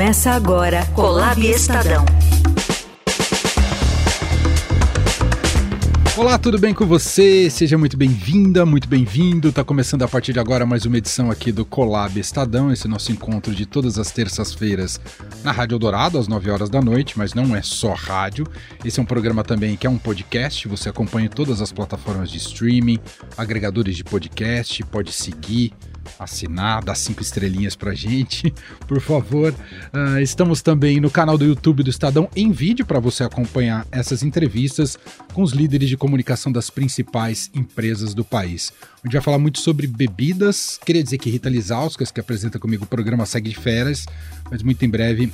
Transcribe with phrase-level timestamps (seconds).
[0.00, 2.06] Começa agora Colab Estadão.
[6.16, 7.50] Olá, tudo bem com você?
[7.50, 9.52] Seja muito bem-vinda, muito bem-vindo.
[9.52, 13.12] Tá começando a partir de agora mais uma edição aqui do Colab Estadão, esse nosso
[13.12, 14.98] encontro de todas as terças-feiras
[15.44, 18.46] na Rádio Dourado, às 9 horas da noite, mas não é só rádio.
[18.82, 22.38] Esse é um programa também que é um podcast, você acompanha todas as plataformas de
[22.38, 22.98] streaming,
[23.36, 25.74] agregadores de podcast, pode seguir,
[26.18, 28.52] assinar, dar cinco estrelinhas pra gente,
[28.86, 29.54] por favor.
[29.92, 34.22] Uh, estamos também no canal do YouTube do Estadão em vídeo para você acompanhar essas
[34.22, 34.98] entrevistas
[35.32, 38.72] com os líderes de comunicação das principais empresas do país.
[39.02, 40.78] A gente vai falar muito sobre bebidas.
[40.84, 44.06] Queria dizer que Rita Lizauskas, que apresenta comigo o programa, segue de férias,
[44.50, 45.32] mas muito em breve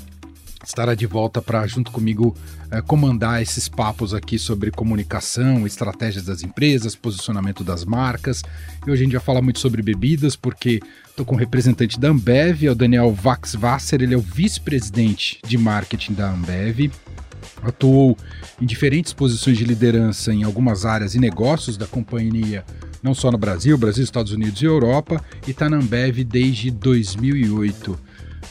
[0.65, 2.37] estará de volta para, junto comigo,
[2.71, 8.43] eh, comandar esses papos aqui sobre comunicação, estratégias das empresas, posicionamento das marcas.
[8.87, 12.09] E hoje a gente vai falar muito sobre bebidas, porque estou com o representante da
[12.09, 16.91] Ambev, é o Daniel Vaxwasser, ele é o vice-presidente de marketing da Ambev.
[17.63, 18.17] Atuou
[18.61, 22.65] em diferentes posições de liderança em algumas áreas e negócios da companhia,
[23.03, 28.06] não só no Brasil, Brasil, Estados Unidos e Europa, e está na Ambev desde 2008.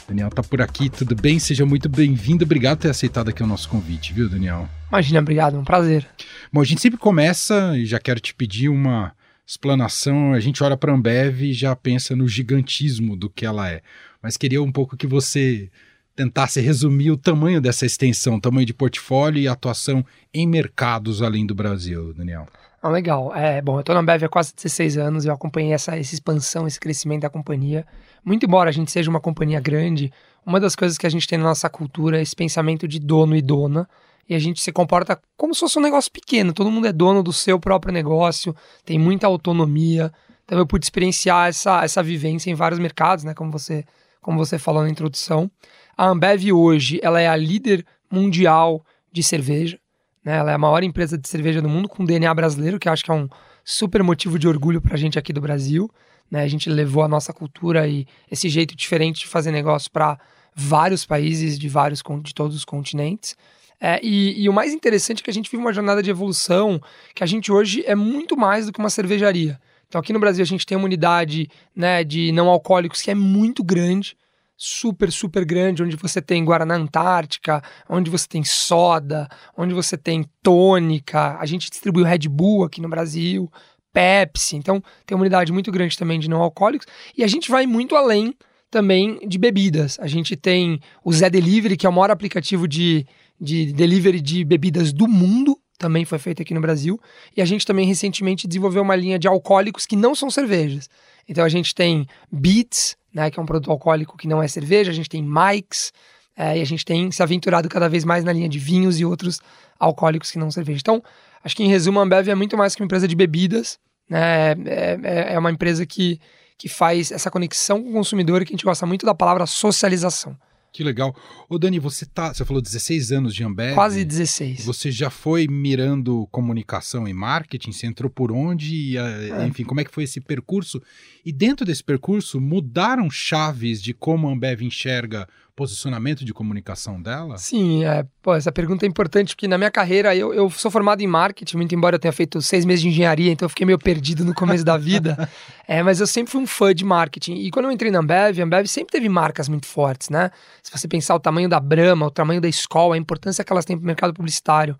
[0.08, 1.38] Daniel tá por aqui, tudo bem?
[1.38, 2.44] Seja muito bem-vindo.
[2.44, 4.68] Obrigado por ter aceitado aqui o nosso convite, viu, Daniel?
[4.88, 6.06] Imagina, obrigado, um prazer.
[6.52, 9.12] Bom, a gente sempre começa, e já quero te pedir uma
[9.46, 10.32] explanação.
[10.32, 13.82] A gente olha para a Ambev e já pensa no gigantismo do que ela é.
[14.22, 15.70] Mas queria um pouco que você
[16.14, 21.54] tentasse resumir o tamanho dessa extensão, tamanho de portfólio e atuação em mercados além do
[21.54, 22.48] Brasil, Daniel.
[22.82, 23.34] Ah, legal.
[23.34, 26.66] É, bom, eu estou na Ambev há quase 16 anos, eu acompanhei essa, essa expansão,
[26.66, 27.86] esse crescimento da companhia.
[28.24, 30.12] Muito embora a gente seja uma companhia grande,
[30.44, 33.34] uma das coisas que a gente tem na nossa cultura é esse pensamento de dono
[33.34, 33.88] e dona.
[34.28, 36.52] E a gente se comporta como se fosse um negócio pequeno.
[36.52, 38.54] Todo mundo é dono do seu próprio negócio,
[38.84, 40.12] tem muita autonomia.
[40.44, 43.34] Então eu pude experienciar essa, essa vivência em vários mercados, né?
[43.34, 43.84] Como você,
[44.20, 45.50] como você falou na introdução.
[45.96, 49.78] A Ambev hoje ela é a líder mundial de cerveja.
[50.26, 50.38] Né?
[50.38, 53.12] Ela é a maior empresa de cerveja do mundo com DNA brasileiro, que acho que
[53.12, 53.28] é um
[53.64, 55.88] super motivo de orgulho para a gente aqui do Brasil.
[56.28, 56.42] Né?
[56.42, 60.18] A gente levou a nossa cultura e esse jeito diferente de fazer negócio para
[60.52, 63.36] vários países de vários de todos os continentes.
[63.80, 66.80] É, e, e, o mais interessante é que a gente vive uma jornada de evolução
[67.14, 69.60] que a gente hoje é muito mais do que uma cervejaria.
[69.86, 73.14] Então aqui no Brasil a gente tem uma unidade né, de não alcoólicos que é
[73.14, 74.16] muito grande,
[74.56, 80.24] super, super grande, onde você tem Guaraná Antártica, onde você tem soda, onde você tem
[80.42, 81.36] tônica.
[81.38, 83.50] A gente distribui o Red Bull aqui no Brasil,
[83.92, 84.56] Pepsi.
[84.56, 86.86] Então, tem uma unidade muito grande também de não alcoólicos.
[87.16, 88.34] E a gente vai muito além
[88.70, 89.98] também de bebidas.
[90.00, 93.06] A gente tem o Zé Delivery, que é o maior aplicativo de,
[93.40, 95.58] de delivery de bebidas do mundo.
[95.78, 97.00] Também foi feito aqui no Brasil.
[97.36, 100.88] E a gente também recentemente desenvolveu uma linha de alcoólicos que não são cervejas.
[101.28, 104.90] Então a gente tem Beats, né, que é um produto alcoólico que não é cerveja,
[104.90, 105.90] a gente tem Mikes,
[106.36, 109.06] é, e a gente tem se aventurado cada vez mais na linha de vinhos e
[109.06, 109.40] outros
[109.80, 110.80] alcoólicos que não cerveja.
[110.82, 111.02] Então,
[111.42, 114.52] acho que em resumo, a Ambev é muito mais que uma empresa de bebidas, né?
[114.52, 116.20] É, é, é uma empresa que,
[116.58, 119.46] que faz essa conexão com o consumidor e que a gente gosta muito da palavra
[119.46, 120.36] socialização.
[120.76, 121.16] Que legal.
[121.48, 123.72] Ô Dani, você tá, você falou 16 anos de Ambev.
[123.72, 124.66] Quase 16.
[124.66, 127.72] Você já foi mirando comunicação e marketing?
[127.72, 128.98] Você entrou por onde?
[128.98, 129.46] É.
[129.46, 130.82] Enfim, como é que foi esse percurso?
[131.24, 135.26] E dentro desse percurso, mudaram chaves de como a Ambev enxerga
[135.56, 137.38] posicionamento de comunicação dela?
[137.38, 141.00] Sim, é, pô, essa pergunta é importante porque na minha carreira eu, eu sou formado
[141.00, 143.78] em marketing, muito embora eu tenha feito seis meses de engenharia, então eu fiquei meio
[143.78, 145.16] perdido no começo da vida.
[145.68, 147.34] É, mas eu sempre fui um fã de marketing.
[147.34, 150.30] E quando eu entrei na Ambev, a Ambev sempre teve marcas muito fortes, né?
[150.62, 153.64] Se você pensar o tamanho da Brahma, o tamanho da escola, a importância que elas
[153.64, 154.78] têm para o mercado publicitário.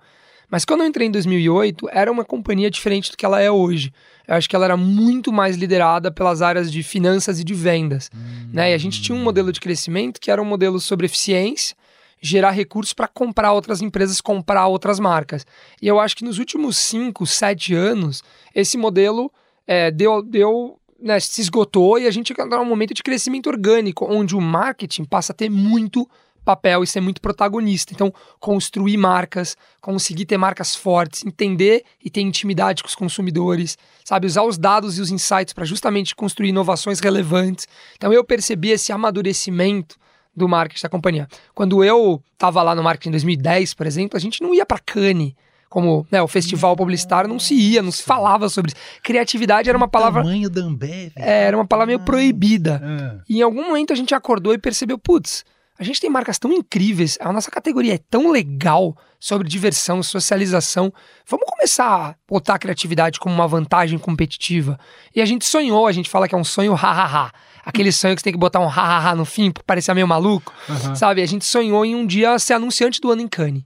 [0.51, 3.93] Mas quando eu entrei em 2008, era uma companhia diferente do que ela é hoje.
[4.27, 8.11] Eu acho que ela era muito mais liderada pelas áreas de finanças e de vendas.
[8.15, 8.51] Hum.
[8.53, 8.71] Né?
[8.71, 11.77] E a gente tinha um modelo de crescimento que era um modelo sobre eficiência,
[12.21, 15.47] gerar recursos para comprar outras empresas, comprar outras marcas.
[15.81, 18.23] E eu acho que nos últimos 5, 7 anos,
[18.55, 19.31] esse modelo
[19.67, 24.07] é, deu, deu né, se esgotou e a gente entra num momento de crescimento orgânico,
[24.09, 26.09] onde o marketing passa a ter muito
[26.47, 27.93] papel e ser muito protagonista.
[27.93, 34.27] Então, construir marcas, conseguir ter marcas fortes, entender e ter intimidade com os consumidores, sabe?
[34.27, 37.67] Usar os dados e os insights para justamente construir inovações relevantes.
[37.97, 39.97] Então, eu percebi esse amadurecimento
[40.35, 41.29] do marketing da companhia.
[41.53, 44.79] Quando eu estava lá no marketing em 2010, por exemplo, a gente não ia para
[44.79, 45.35] Cannes
[45.69, 48.81] como né, o festival publicitário não se ia, não se falava sobre isso.
[49.03, 50.23] Criatividade era uma palavra.
[50.23, 51.13] O tamanho da Ambev.
[51.17, 52.81] É, era uma palavra meio proibida.
[52.83, 53.23] Ah.
[53.29, 55.45] E em algum momento a gente acordou e percebeu, putz,
[55.79, 60.93] a gente tem marcas tão incríveis, a nossa categoria é tão legal sobre diversão, socialização.
[61.29, 64.79] Vamos começar a botar a criatividade como uma vantagem competitiva.
[65.15, 67.33] E a gente sonhou, a gente fala que é um sonho ha-ha-ha.
[67.65, 70.53] Aquele sonho que você tem que botar um ha-ha-ha no fim pra parecer meio maluco,
[70.69, 70.95] Aham.
[70.95, 71.21] sabe?
[71.21, 73.65] A gente sonhou em um dia ser anunciante do ano em Cannes.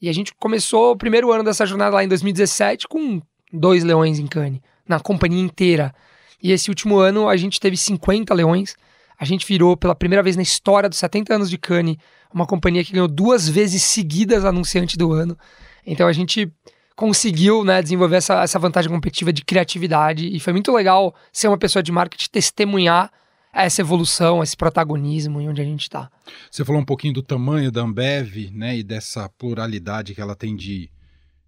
[0.00, 3.22] E a gente começou o primeiro ano dessa jornada lá em 2017 com
[3.52, 5.94] dois leões em Cannes, na companhia inteira.
[6.42, 8.76] E esse último ano a gente teve 50 leões.
[9.18, 11.96] A gente virou pela primeira vez na história dos 70 anos de Cannes
[12.32, 15.36] uma companhia que ganhou duas vezes seguidas anunciante do ano.
[15.84, 16.52] Então a gente
[16.94, 21.58] conseguiu né, desenvolver essa, essa vantagem competitiva de criatividade e foi muito legal ser uma
[21.58, 23.10] pessoa de marketing testemunhar
[23.52, 26.10] essa evolução, esse protagonismo em onde a gente está.
[26.50, 30.54] Você falou um pouquinho do tamanho da Ambev, né, e dessa pluralidade que ela tem
[30.54, 30.90] de,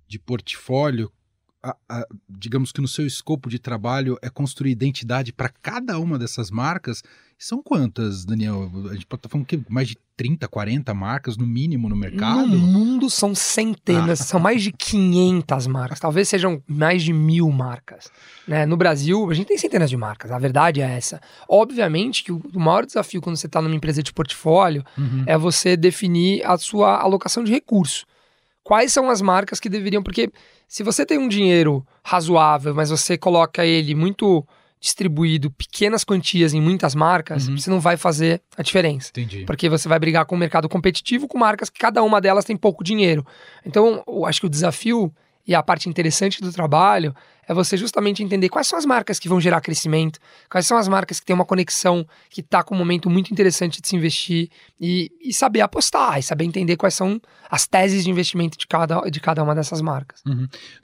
[0.09, 1.13] de portfólio.
[1.63, 6.19] A- a- digamos que no seu escopo de trabalho é construir identidade para cada uma
[6.19, 7.03] dessas marcas.
[7.39, 8.71] São quantas, Daniel?
[8.91, 12.47] A gente pode estar falando que mais de 30, 40 marcas no mínimo no mercado?
[12.47, 14.25] No mundo são centenas, Ah.
[14.25, 18.11] são mais de 500 marcas, talvez sejam mais de mil marcas.
[18.49, 18.65] né?
[18.67, 21.21] No Brasil, a gente tem centenas de marcas, a verdade é essa.
[21.49, 25.25] Obviamente que o maior desafio quando você está numa empresa de portfólio Uhum.
[25.27, 28.07] é você definir a sua alocação de recurso.
[28.63, 30.03] Quais são as marcas que deveriam.
[30.03, 30.31] Porque
[30.69, 34.47] se você tem um dinheiro razoável, mas você coloca ele muito
[34.79, 37.59] distribuído, pequenas quantias em muitas marcas, Uhum.
[37.59, 39.11] você não vai fazer a diferença.
[39.11, 39.45] Entendi.
[39.45, 42.57] Porque você vai brigar com o mercado competitivo com marcas que cada uma delas tem
[42.57, 43.27] pouco dinheiro.
[43.65, 45.13] Então, eu acho que o desafio
[45.47, 47.15] e a parte interessante do trabalho
[47.51, 50.87] é você justamente entender quais são as marcas que vão gerar crescimento, quais são as
[50.87, 54.49] marcas que têm uma conexão, que está com um momento muito interessante de se investir
[54.81, 57.21] e, e saber apostar, e saber entender quais são
[57.51, 60.23] as teses de investimento de cada, de cada uma dessas marcas.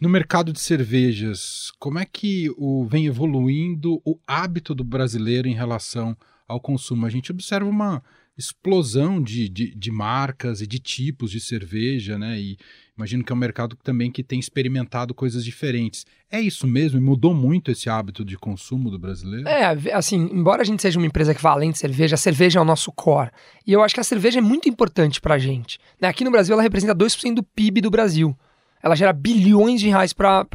[0.00, 5.54] No mercado de cervejas, como é que o, vem evoluindo o hábito do brasileiro em
[5.54, 6.16] relação
[6.48, 7.06] ao consumo?
[7.06, 8.02] A gente observa uma
[8.36, 12.38] explosão de, de, de marcas e de tipos de cerveja, né?
[12.38, 12.58] E
[12.96, 16.04] imagino que é um mercado também que tem experimentado coisas diferentes.
[16.30, 17.00] É isso mesmo?
[17.00, 19.48] Mudou muito esse hábito de consumo do brasileiro?
[19.48, 22.58] É, assim, embora a gente seja uma empresa que fala além de cerveja, a cerveja
[22.58, 23.30] é o nosso core.
[23.66, 25.78] E eu acho que a cerveja é muito importante pra gente.
[26.00, 26.08] né?
[26.08, 28.36] Aqui no Brasil, ela representa 2% do PIB do Brasil.
[28.82, 30.46] Ela gera bilhões de reais para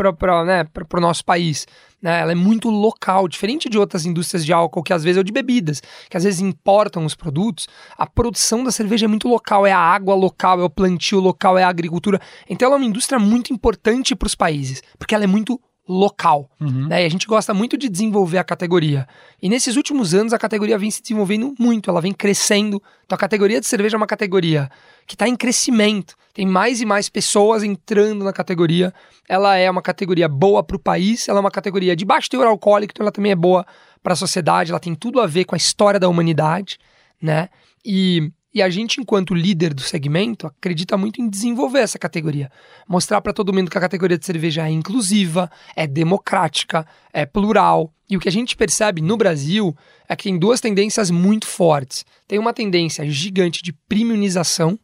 [0.46, 1.68] né, o nosso país.
[2.02, 2.20] Né?
[2.20, 5.32] Ela é muito local, diferente de outras indústrias de álcool, que às vezes, ou de
[5.32, 7.68] bebidas, que às vezes importam os produtos.
[7.98, 11.58] A produção da cerveja é muito local, é a água local, é o plantio local,
[11.58, 12.20] é a agricultura.
[12.50, 16.50] Então ela é uma indústria muito importante para os países, porque ela é muito local.
[16.60, 16.88] Uhum.
[16.88, 17.04] Né?
[17.04, 19.08] E a gente gosta muito de desenvolver a categoria.
[19.42, 22.82] E nesses últimos anos a categoria vem se desenvolvendo muito, ela vem crescendo.
[23.06, 24.70] Então a categoria de cerveja é uma categoria
[25.06, 26.16] que está em crescimento.
[26.34, 28.94] Tem mais e mais pessoas entrando na categoria.
[29.28, 32.48] Ela é uma categoria boa para o país, ela é uma categoria de baixo teor
[32.48, 33.66] alcoólico, então ela também é boa
[34.02, 36.80] para a sociedade, ela tem tudo a ver com a história da humanidade,
[37.22, 37.50] né?
[37.86, 42.52] E e a gente, enquanto líder do segmento, acredita muito em desenvolver essa categoria.
[42.88, 47.94] Mostrar para todo mundo que a categoria de cerveja é inclusiva, é democrática, é plural.
[48.10, 49.76] E o que a gente percebe no Brasil
[50.08, 52.06] é que tem duas tendências muito fortes.
[52.28, 54.78] Tem uma tendência gigante de premiumização.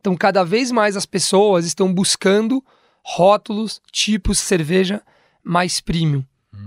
[0.00, 2.64] Então, cada vez mais as pessoas estão buscando
[3.04, 5.02] rótulos, tipos de cerveja
[5.44, 6.24] mais premium.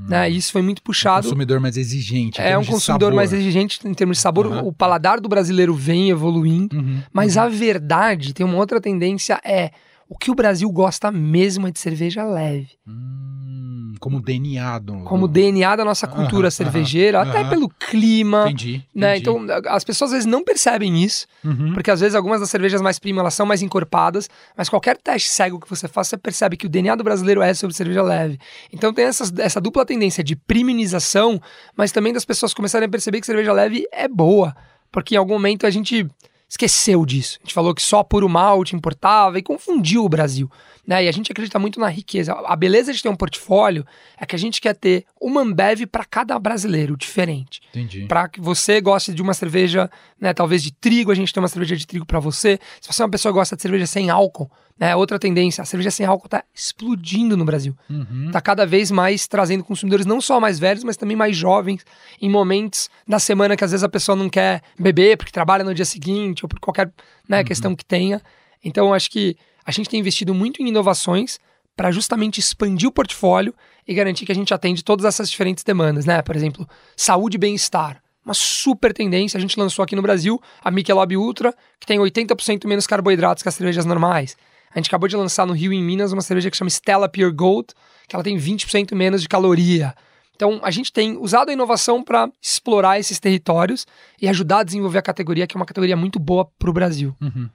[0.07, 0.29] Né?
[0.29, 1.23] Isso foi muito Um puxado.
[1.23, 2.39] consumidor mais exigente.
[2.39, 4.45] em É um consumidor mais exigente em termos de sabor.
[4.47, 4.63] Aham.
[4.63, 6.77] O paladar do brasileiro vem evoluindo.
[6.77, 7.43] Uhum, Mas uhum.
[7.43, 9.71] a verdade, tem uma outra tendência, é
[10.07, 12.69] o que o Brasil gosta mesmo é de cerveja leve.
[12.87, 14.99] Hum, como DNA do...
[15.03, 18.43] Como DNA da nossa cultura cervejeira, até pelo clima.
[18.45, 19.17] Entendi, Né?
[19.17, 19.29] entendi.
[19.47, 21.73] Então, as pessoas às vezes não percebem isso, Uhum.
[21.73, 25.29] porque às vezes algumas das cervejas mais premium elas são mais encorpadas, mas qualquer teste
[25.29, 28.39] cego que você faça, você percebe que o DNA do brasileiro é sobre cerveja leve.
[28.71, 31.41] Então tem essas- essa dupla tendência de premiumização,
[31.75, 34.55] mas também das pessoas começarem a perceber que cerveja leve é boa,
[34.91, 36.07] porque em algum momento a gente
[36.55, 37.37] esqueceu disso.
[37.41, 40.49] A gente falou que só puro malte importava e confundiu o Brasil.
[40.87, 41.05] Né?
[41.05, 42.33] E a gente acredita muito na riqueza.
[42.33, 43.85] A beleza de ter um portfólio
[44.17, 48.05] é que a gente quer ter uma Ambev para cada brasileiro diferente Entendi.
[48.05, 51.49] para que você goste de uma cerveja, né, talvez de trigo, a gente tem uma
[51.49, 52.59] cerveja de trigo para você.
[52.79, 55.65] Se você é uma pessoa que gosta de cerveja sem álcool, né, outra tendência, a
[55.65, 57.75] cerveja sem álcool tá explodindo no Brasil.
[57.89, 58.29] Uhum.
[58.31, 61.85] Tá cada vez mais trazendo consumidores não só mais velhos, mas também mais jovens,
[62.21, 65.73] em momentos da semana que às vezes a pessoa não quer beber porque trabalha no
[65.73, 66.91] dia seguinte ou por qualquer
[67.27, 68.21] né, questão que tenha.
[68.63, 71.39] Então, acho que a gente tem investido muito em inovações
[71.75, 73.53] para justamente expandir o portfólio
[73.87, 76.21] e garantir que a gente atende todas essas diferentes demandas, né?
[76.21, 78.01] Por exemplo, saúde e bem-estar.
[78.23, 79.37] Uma super tendência.
[79.37, 83.49] A gente lançou aqui no Brasil a Michelob Ultra, que tem 80% menos carboidratos que
[83.49, 84.35] as cervejas normais.
[84.75, 87.31] A gente acabou de lançar no Rio, em Minas, uma cerveja que chama Stella Pure
[87.31, 87.69] Gold,
[88.09, 89.95] que ela tem 20% menos de caloria.
[90.35, 93.87] Então, a gente tem usado a inovação para explorar esses territórios
[94.21, 97.15] e ajudar a desenvolver a categoria, que é uma categoria muito boa para o Brasil.
[97.21, 97.49] Uhum.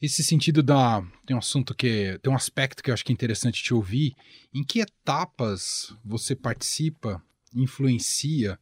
[0.00, 1.02] Esse sentido da.
[1.26, 2.18] Tem um assunto que.
[2.22, 4.14] Tem um aspecto que eu acho que é interessante te ouvir.
[4.54, 7.22] Em que etapas você participa,
[7.54, 8.58] influencia,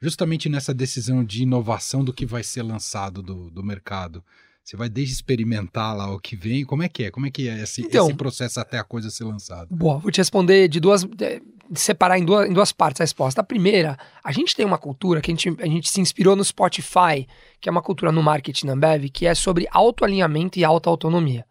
[0.00, 4.24] justamente nessa decisão de inovação do que vai ser lançado do, do mercado?
[4.64, 6.64] Você vai desde experimentar lá o que vem.
[6.64, 7.10] Como é que é?
[7.10, 9.66] Como é que é esse, então, esse processo até a coisa ser lançada?
[9.70, 11.04] Boa, vou te responder de duas.
[11.04, 11.42] De
[11.74, 13.40] separar em duas, em duas partes a resposta.
[13.40, 16.44] A primeira, a gente tem uma cultura que a gente, a gente se inspirou no
[16.44, 17.26] Spotify,
[17.60, 21.46] que é uma cultura no marketing na Ambev, que é sobre autoalinhamento e alta autonomia.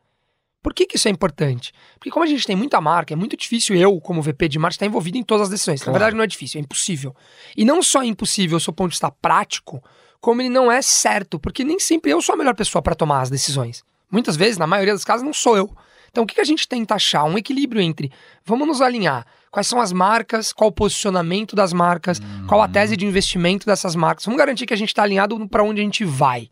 [0.61, 1.73] Por que, que isso é importante?
[1.95, 4.75] Porque como a gente tem muita marca, é muito difícil eu, como VP de marketing,
[4.75, 5.81] estar envolvido em todas as decisões.
[5.81, 5.93] Claro.
[5.93, 7.15] Na verdade, não é difícil, é impossível.
[7.57, 9.83] E não só é impossível, do seu ponto de vista prático,
[10.21, 13.21] como ele não é certo, porque nem sempre eu sou a melhor pessoa para tomar
[13.21, 13.83] as decisões.
[14.09, 15.75] Muitas vezes, na maioria das casos, não sou eu.
[16.11, 17.23] Então, o que, a gente tenta achar?
[17.23, 18.11] Um equilíbrio entre
[18.45, 22.47] vamos nos alinhar, quais são as marcas, qual o posicionamento das marcas, uhum.
[22.47, 24.25] qual a tese de investimento dessas marcas.
[24.25, 26.49] Vamos garantir que a gente está alinhado para onde a gente vai.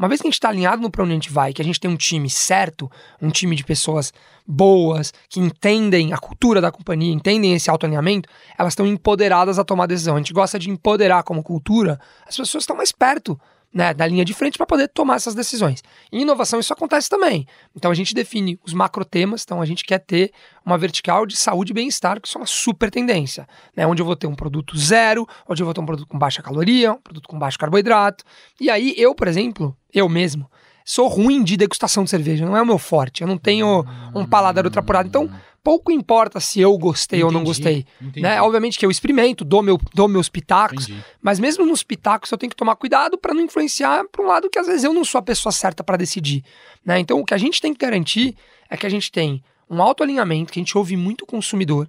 [0.00, 1.64] Uma vez que a gente está alinhado no para onde a gente vai, que a
[1.64, 2.90] gente tem um time certo,
[3.20, 4.14] um time de pessoas
[4.46, 8.26] boas, que entendem a cultura da companhia, entendem esse autoalinhamento,
[8.58, 10.14] elas estão empoderadas a tomar decisão.
[10.14, 13.38] A gente gosta de empoderar como cultura, as pessoas estão mais perto
[13.72, 15.82] né, da linha de frente para poder tomar essas decisões.
[16.12, 17.46] Em inovação isso acontece também.
[17.74, 20.32] Então a gente define os macro temas, então a gente quer ter
[20.64, 23.46] uma vertical de saúde e bem-estar, que são uma super tendência,
[23.76, 26.18] né, onde eu vou ter um produto zero, onde eu vou ter um produto com
[26.18, 28.24] baixa caloria, um produto com baixo carboidrato.
[28.60, 30.50] E aí eu, por exemplo, eu mesmo,
[30.84, 33.84] sou ruim de degustação de cerveja, não é o meu forte, eu não tenho
[34.14, 35.08] um paladar ultrapurado.
[35.08, 35.30] Então,
[35.62, 37.86] pouco importa se eu gostei entendi, ou não gostei.
[38.16, 38.40] Né?
[38.40, 41.04] Obviamente que eu experimento, dou, meu, dou meus pitacos, entendi.
[41.20, 44.48] mas mesmo nos pitacos eu tenho que tomar cuidado para não influenciar para um lado
[44.48, 46.42] que às vezes eu não sou a pessoa certa para decidir.
[46.84, 46.98] Né?
[46.98, 48.36] Então o que a gente tem que garantir
[48.68, 51.88] é que a gente tem um autoalinhamento, que a gente ouve muito o consumidor,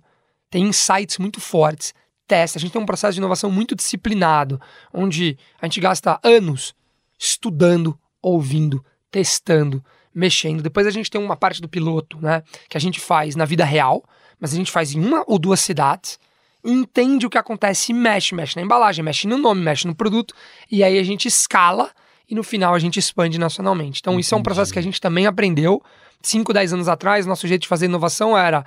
[0.50, 1.94] tem insights muito fortes,
[2.28, 4.62] testa, a gente tem um processo de inovação muito disciplinado,
[4.94, 6.76] onde a gente gasta anos
[7.18, 10.62] estudando, ouvindo, testando, mexendo.
[10.62, 12.44] Depois a gente tem uma parte do piloto, né?
[12.70, 14.04] Que a gente faz na vida real,
[14.40, 16.20] mas a gente faz em uma ou duas cidades,
[16.64, 20.34] entende o que acontece e mexe, mexe na embalagem, mexe no nome, mexe no produto,
[20.70, 21.90] e aí a gente escala
[22.30, 24.00] e no final a gente expande nacionalmente.
[24.00, 24.26] Então Entendi.
[24.26, 25.82] isso é um processo que a gente também aprendeu.
[26.22, 28.64] 5, 10 anos atrás, nosso jeito de fazer inovação era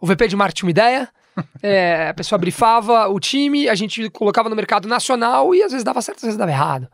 [0.00, 1.08] o VP de marketing uma ideia,
[1.62, 5.84] é, a pessoa brifava o time, a gente colocava no mercado nacional e às vezes
[5.84, 6.88] dava certo, às vezes dava errado.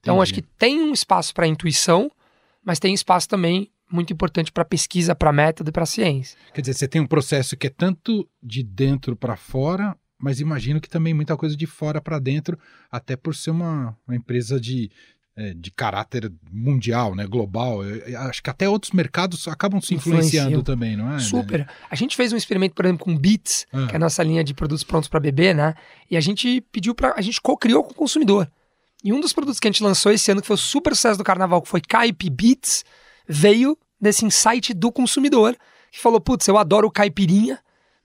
[0.00, 0.22] Então Entendi.
[0.22, 2.10] acho que tem um espaço para intuição,
[2.64, 6.38] mas tem espaço também muito importante para pesquisa, para método e para ciência.
[6.54, 10.80] Quer dizer, você tem um processo que é tanto de dentro para fora, mas imagino
[10.80, 12.58] que também muita coisa de fora para dentro,
[12.90, 14.90] até por ser uma, uma empresa de,
[15.36, 17.84] é, de caráter mundial, né, global.
[17.84, 21.18] Eu, eu acho que até outros mercados acabam se influenciando também, não é?
[21.18, 21.68] Super.
[21.90, 23.86] A gente fez um experimento, por exemplo, com Beats, ah.
[23.88, 25.74] que é a nossa linha de produtos prontos para beber, né?
[26.10, 28.50] E a gente pediu para a gente co-criou com o consumidor.
[29.04, 31.18] E um dos produtos que a gente lançou esse ano, que foi o super sucesso
[31.18, 32.84] do carnaval, que foi Caip Beats,
[33.26, 35.56] veio desse insight do consumidor,
[35.90, 37.58] que falou: putz, eu adoro caipirinha,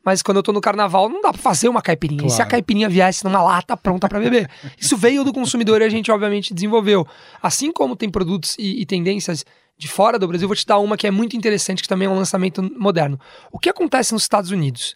[0.04, 2.22] mas quando eu tô no carnaval não dá pra fazer uma caipirinha.
[2.22, 2.34] Claro.
[2.34, 4.50] E se a caipirinha viesse numa lata pronta para beber?
[4.78, 7.06] Isso veio do consumidor e a gente, obviamente, desenvolveu.
[7.42, 9.46] Assim como tem produtos e, e tendências
[9.78, 12.10] de fora do Brasil, vou te dar uma que é muito interessante, que também é
[12.10, 13.20] um lançamento moderno.
[13.52, 14.96] O que acontece nos Estados Unidos?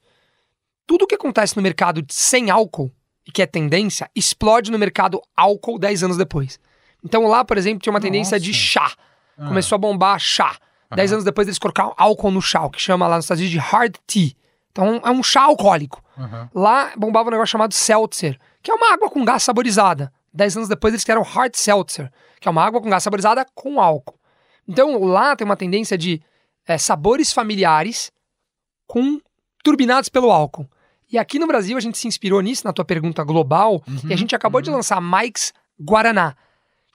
[0.87, 2.91] Tudo o que acontece no mercado sem álcool
[3.27, 6.59] e que é tendência, explode no mercado álcool 10 anos depois.
[7.03, 8.45] Então lá, por exemplo, tinha uma tendência Nossa.
[8.45, 8.91] de chá.
[9.37, 9.47] Ah.
[9.47, 10.57] Começou a bombar chá.
[10.89, 10.97] Uhum.
[10.97, 13.53] 10 anos depois eles colocaram álcool no chá, o que chama lá nos Estados Unidos
[13.53, 14.31] de hard tea.
[14.71, 16.03] Então é um chá alcoólico.
[16.17, 16.49] Uhum.
[16.53, 20.11] Lá bombava um negócio chamado seltzer, que é uma água com gás saborizada.
[20.33, 23.81] 10 anos depois eles criaram hard seltzer, que é uma água com gás saborizada com
[23.81, 24.19] álcool.
[24.67, 26.21] Então lá tem uma tendência de
[26.65, 28.11] é, sabores familiares
[28.87, 29.19] com
[29.63, 30.69] turbinados pelo álcool.
[31.11, 34.13] E aqui no Brasil a gente se inspirou nisso, na tua pergunta global, uhum, e
[34.13, 34.63] a gente acabou uhum.
[34.63, 36.35] de lançar Mike's Guaraná,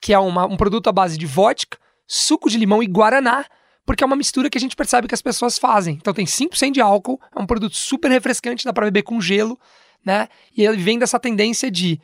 [0.00, 3.44] que é uma, um produto à base de vodka, suco de limão e guaraná,
[3.84, 5.96] porque é uma mistura que a gente percebe que as pessoas fazem.
[5.96, 9.58] Então tem 5% de álcool, é um produto super refrescante, dá para beber com gelo,
[10.04, 10.28] né?
[10.56, 12.00] E ele vem dessa tendência de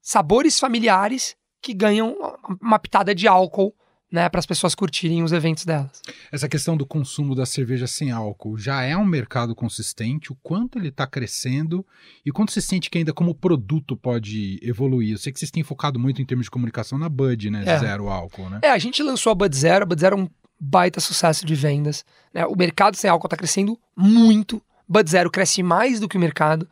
[0.00, 2.16] sabores familiares que ganham
[2.60, 3.74] uma pitada de álcool
[4.12, 6.02] né, para as pessoas curtirem os eventos delas.
[6.30, 10.30] Essa questão do consumo da cerveja sem álcool já é um mercado consistente?
[10.30, 11.84] O quanto ele está crescendo
[12.24, 15.12] e quanto você sente que ainda como produto pode evoluir?
[15.12, 17.78] Eu sei que vocês têm focado muito em termos de comunicação na Bud, né, é.
[17.78, 18.60] zero álcool, né?
[18.62, 20.28] É, a gente lançou a Bud Zero, a Bud Zero é um
[20.60, 22.04] baita sucesso de vendas.
[22.34, 22.44] Né?
[22.44, 24.62] O mercado sem álcool está crescendo muito.
[24.86, 26.68] Bud Zero cresce mais do que o mercado.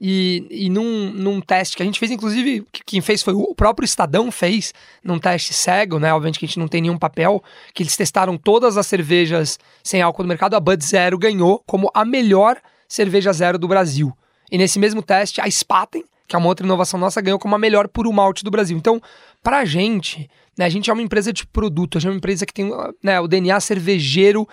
[0.00, 3.84] E, e num, num teste que a gente fez, inclusive, quem fez foi o próprio
[3.84, 6.12] Estadão fez, num teste cego, né?
[6.12, 10.02] Obviamente que a gente não tem nenhum papel, que eles testaram todas as cervejas sem
[10.02, 14.12] álcool no mercado, a Bud Zero ganhou como a melhor cerveja zero do Brasil.
[14.50, 17.58] E nesse mesmo teste, a Spaten, que é uma outra inovação nossa, ganhou como a
[17.58, 18.76] melhor puro malte do Brasil.
[18.76, 19.00] Então,
[19.42, 22.44] pra gente, né, a gente é uma empresa de produto, a gente é uma empresa
[22.44, 22.70] que tem
[23.02, 24.46] né, o DNA cervejeiro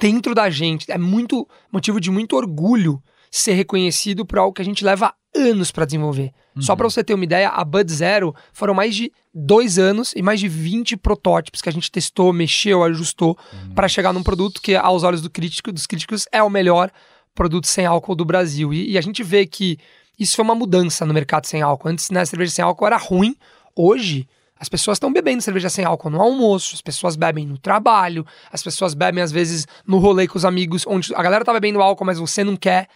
[0.00, 0.90] dentro da gente.
[0.90, 5.70] É muito motivo de muito orgulho ser reconhecido por algo que a gente leva anos
[5.70, 6.32] para desenvolver.
[6.56, 6.62] Uhum.
[6.62, 10.22] Só para você ter uma ideia, a Bud Zero foram mais de dois anos e
[10.22, 13.74] mais de 20 protótipos que a gente testou, mexeu, ajustou uhum.
[13.74, 16.90] para chegar num produto que, aos olhos do crítico, dos críticos, é o melhor
[17.34, 18.72] produto sem álcool do Brasil.
[18.72, 19.78] E, e a gente vê que
[20.18, 21.88] isso foi uma mudança no mercado sem álcool.
[21.88, 23.36] Antes, né, a cerveja sem álcool era ruim.
[23.76, 24.26] Hoje,
[24.58, 28.62] as pessoas estão bebendo cerveja sem álcool no almoço, as pessoas bebem no trabalho, as
[28.62, 32.04] pessoas bebem às vezes no rolê com os amigos, onde a galera tá bebendo álcool,
[32.04, 32.88] mas você não quer.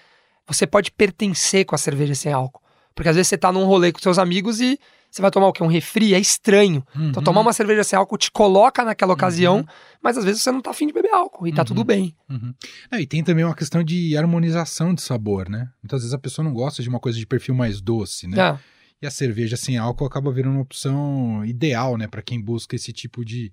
[0.46, 2.62] Você pode pertencer com a cerveja sem álcool.
[2.94, 4.78] Porque às vezes você tá num rolê com seus amigos e
[5.10, 5.62] você vai tomar o quê?
[5.62, 6.14] Um refri?
[6.14, 6.82] É estranho.
[6.90, 7.08] Então, uhum.
[7.10, 9.64] Então tomar uma cerveja sem álcool te coloca naquela ocasião, uhum.
[10.02, 11.84] mas às vezes você não tá afim de beber álcool e tá tudo uhum.
[11.84, 12.16] bem.
[12.30, 12.54] Uhum.
[12.90, 15.68] É, e tem também uma questão de harmonização de sabor, né?
[15.82, 18.40] Muitas vezes a pessoa não gosta de uma coisa de perfil mais doce, né?
[18.40, 18.58] É.
[19.02, 22.92] E a cerveja sem álcool acaba virando uma opção ideal, né, para quem busca esse
[22.92, 23.52] tipo de,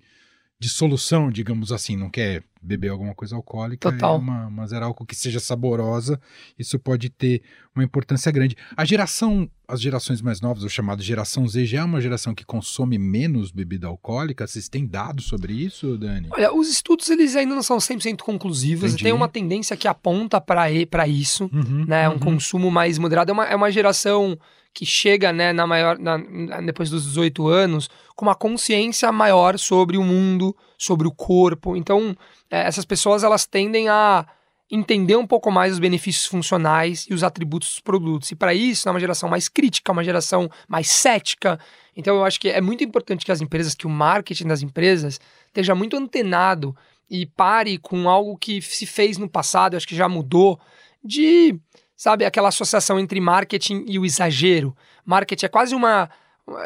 [0.60, 4.16] de solução, digamos assim, não quer beber alguma coisa alcoólica, Total.
[4.16, 6.20] É uma, uma zero álcool que seja saborosa,
[6.58, 7.40] isso pode ter
[7.74, 8.54] uma importância grande.
[8.76, 12.44] A geração, as gerações mais novas, o chamado geração Z, já é uma geração que
[12.44, 14.46] consome menos bebida alcoólica?
[14.46, 16.28] Vocês têm dados sobre isso, Dani?
[16.30, 19.04] Olha, os estudos eles ainda não são 100% conclusivos, Entendi.
[19.04, 22.16] tem uma tendência que aponta para isso, uhum, né, uhum.
[22.16, 24.38] um consumo mais moderado, é uma, é uma geração
[24.72, 26.16] que chega né, na maior, na,
[26.60, 31.76] depois dos 18 anos com uma consciência maior sobre o mundo, sobre o corpo.
[31.76, 32.16] Então,
[32.50, 34.26] é, essas pessoas elas tendem a
[34.70, 38.30] entender um pouco mais os benefícios funcionais e os atributos dos produtos.
[38.30, 41.58] E para isso, é uma geração mais crítica, uma geração mais cética.
[41.96, 45.20] Então, eu acho que é muito importante que as empresas, que o marketing das empresas
[45.48, 46.76] esteja muito antenado
[47.10, 50.60] e pare com algo que se fez no passado, acho que já mudou,
[51.02, 51.58] de
[52.00, 54.74] sabe, aquela associação entre marketing e o exagero.
[55.04, 56.08] Marketing é quase uma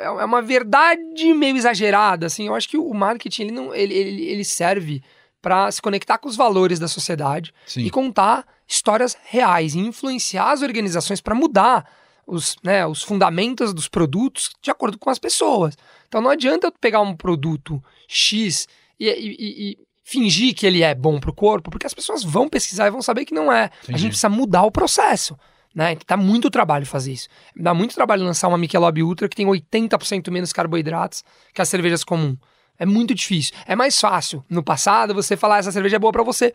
[0.00, 2.46] é uma verdade meio exagerada, assim.
[2.46, 5.02] Eu acho que o marketing ele não ele, ele, ele serve
[5.42, 7.80] para se conectar com os valores da sociedade Sim.
[7.80, 11.84] e contar histórias reais e influenciar as organizações para mudar
[12.24, 15.76] os, né, os fundamentos dos produtos de acordo com as pessoas.
[16.06, 18.68] Então não adianta eu pegar um produto X
[19.00, 22.48] e, e, e, fingir que ele é bom para o corpo, porque as pessoas vão
[22.48, 23.70] pesquisar e vão saber que não é.
[23.82, 23.94] Entendi.
[23.94, 25.36] A gente precisa mudar o processo.
[25.74, 25.92] Né?
[25.92, 27.28] Então, dá muito trabalho fazer isso.
[27.56, 32.04] Dá muito trabalho lançar uma Michelob Ultra que tem 80% menos carboidratos que as cervejas
[32.04, 32.36] comuns.
[32.78, 33.54] É muito difícil.
[33.66, 36.52] É mais fácil no passado você falar essa cerveja é boa para você.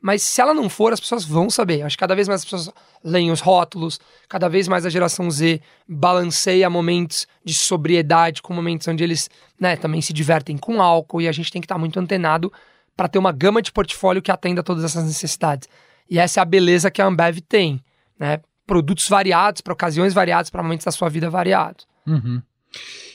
[0.00, 1.82] Mas se ela não for, as pessoas vão saber.
[1.82, 2.70] Acho que cada vez mais as pessoas
[3.04, 8.88] leem os rótulos, cada vez mais a geração Z balanceia momentos de sobriedade com momentos
[8.88, 11.78] onde eles né, também se divertem com álcool e a gente tem que estar tá
[11.78, 12.52] muito antenado
[12.96, 15.68] para ter uma gama de portfólio que atenda todas essas necessidades.
[16.08, 17.82] E essa é a beleza que a Ambev tem,
[18.18, 18.40] né?
[18.66, 21.86] Produtos variados, para ocasiões variadas, para momentos da sua vida variados.
[22.06, 22.42] Uhum.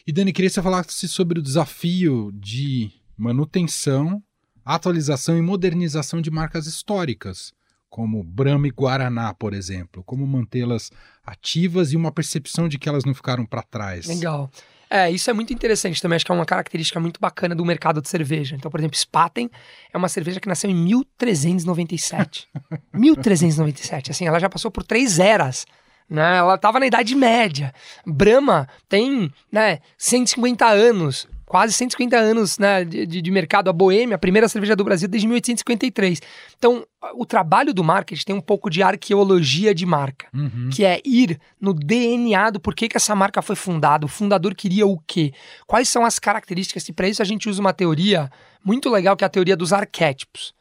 [0.05, 4.21] E Dani, queria que você falasse sobre o desafio de manutenção,
[4.63, 7.53] atualização e modernização de marcas históricas,
[7.89, 10.03] como Brahma e Guaraná, por exemplo.
[10.03, 10.91] Como mantê-las
[11.25, 14.05] ativas e uma percepção de que elas não ficaram para trás.
[14.05, 14.51] Legal.
[14.89, 16.15] É, isso é muito interessante também.
[16.15, 18.55] Acho que é uma característica muito bacana do mercado de cerveja.
[18.55, 19.49] Então, por exemplo, Spaten
[19.93, 22.47] é uma cerveja que nasceu em 1397.
[22.93, 24.11] 1397.
[24.11, 25.65] Assim, ela já passou por três eras.
[26.09, 26.37] Né?
[26.37, 27.73] Ela estava na Idade Média.
[28.05, 33.69] Brahma tem né, 150 anos quase 150 anos né, de, de, mercado.
[33.69, 36.21] A Boêmia, a primeira cerveja do Brasil desde 1853.
[36.57, 40.69] Então, o trabalho do marketing tem um pouco de arqueologia de marca, uhum.
[40.71, 44.85] que é ir no DNA do porquê que essa marca foi fundada, o fundador queria
[44.85, 45.33] o quê,
[45.65, 48.29] quais são as características, e para isso a gente usa uma teoria
[48.63, 50.53] muito legal, que é a teoria dos arquétipos.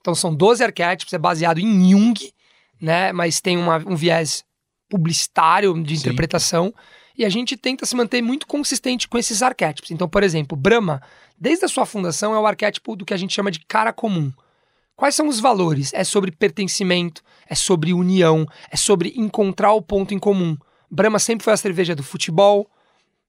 [0.00, 2.14] Então, são 12 arquétipos, é baseado em Jung,
[2.80, 4.44] né, mas tem uma, um viés
[4.90, 6.10] publicitário de Sim.
[7.16, 9.90] E a gente tenta se manter muito consistente com esses arquétipos.
[9.90, 11.02] Então, por exemplo, Brahma,
[11.38, 14.32] desde a sua fundação, é o arquétipo do que a gente chama de cara comum.
[14.96, 15.92] Quais são os valores?
[15.92, 20.56] É sobre pertencimento, é sobre união, é sobre encontrar o ponto em comum.
[20.90, 22.70] Brahma sempre foi a cerveja do futebol,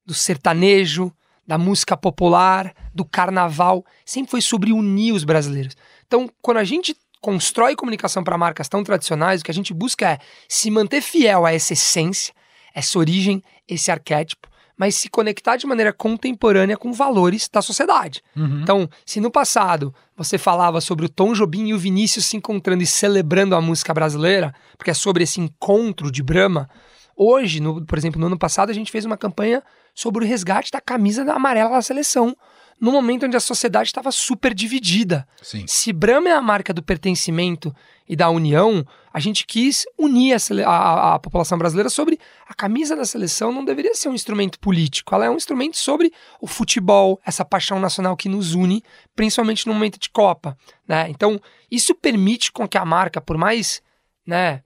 [0.06, 1.12] do sertanejo,
[1.48, 5.76] da música popular, do carnaval, sempre foi sobre unir os brasileiros.
[6.06, 10.12] Então, quando a gente constrói comunicação para marcas tão tradicionais, o que a gente busca
[10.12, 12.35] é se manter fiel a essa essência,
[12.76, 18.22] essa origem, esse arquétipo, mas se conectar de maneira contemporânea com valores da sociedade.
[18.36, 18.62] Uhum.
[18.62, 22.84] Então, se no passado você falava sobre o Tom Jobim e o Vinícius se encontrando
[22.84, 26.70] e celebrando a música brasileira, porque é sobre esse encontro de Brahma,
[27.16, 30.72] hoje, no, por exemplo, no ano passado, a gente fez uma campanha sobre o resgate
[30.72, 32.36] da camisa da amarela da seleção
[32.80, 35.26] no momento onde a sociedade estava super dividida.
[35.42, 35.64] Sim.
[35.66, 37.74] Se Brahma é a marca do pertencimento
[38.08, 42.96] e da união, a gente quis unir a, a- a- população brasileira sobre a camisa
[42.96, 47.20] da seleção não deveria ser um instrumento político, ela é um instrumento sobre o futebol,
[47.26, 48.84] essa paixão nacional que nos une,
[49.16, 50.56] principalmente no momento de Copa.
[50.88, 51.10] Né?
[51.10, 51.42] Então,
[51.72, 53.82] isso permite com que a marca, por mais
[54.28, 54.62] né,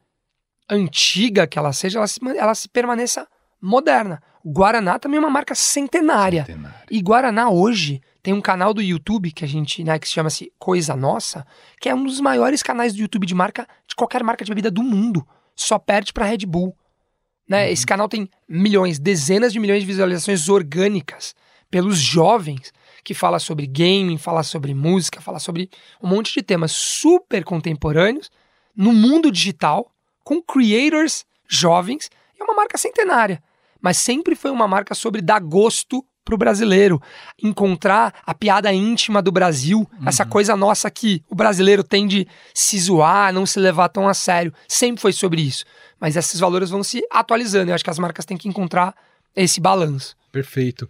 [0.69, 3.27] antiga que ela seja, ela se, ela se permaneça
[3.61, 4.21] moderna.
[4.43, 6.45] O Guaraná também é uma marca centenária.
[6.45, 6.79] Centenário.
[6.89, 10.51] E Guaraná hoje tem um canal do YouTube que a gente, né, que se chama-se
[10.59, 11.45] Coisa Nossa,
[11.79, 14.69] que é um dos maiores canais do YouTube de marca de qualquer marca de bebida
[14.69, 15.25] do mundo.
[15.55, 16.75] Só perde pra Red Bull.
[17.47, 17.71] Né?
[17.71, 21.33] Esse canal tem milhões, dezenas de milhões de visualizações orgânicas
[21.69, 25.69] pelos jovens que fala sobre gaming, fala sobre música, fala sobre
[26.01, 28.29] um monte de temas super contemporâneos
[28.75, 29.91] no mundo digital
[30.23, 33.41] com creators jovens e é uma marca centenária,
[33.81, 37.01] mas sempre foi uma marca sobre dar gosto pro brasileiro,
[37.41, 42.79] encontrar a piada íntima do Brasil, essa coisa nossa que o brasileiro tem de se
[42.79, 45.65] zoar, não se levar tão a sério, sempre foi sobre isso.
[45.99, 48.95] Mas esses valores vão se atualizando, eu acho que as marcas têm que encontrar
[49.35, 50.15] esse balanço.
[50.31, 50.89] Perfeito.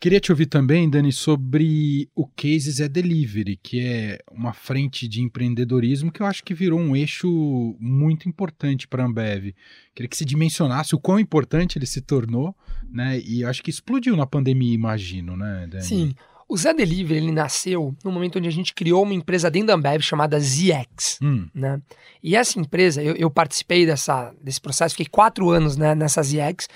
[0.00, 5.20] Queria te ouvir também, Dani, sobre o Cases é Delivery, que é uma frente de
[5.20, 9.52] empreendedorismo que eu acho que virou um eixo muito importante para a Ambev.
[9.96, 12.54] Queria que se dimensionasse o quão importante ele se tornou,
[12.88, 13.18] né?
[13.18, 15.84] E acho que explodiu na pandemia, imagino, né, Dani?
[15.84, 16.14] Sim.
[16.48, 19.74] O Zé Delivery ele nasceu no momento onde a gente criou uma empresa dentro da
[19.74, 21.18] Ambev chamada ZX.
[21.20, 21.82] Hum, né?
[22.22, 26.68] E essa empresa, eu, eu participei dessa, desse processo, fiquei quatro anos né, nessa ZX,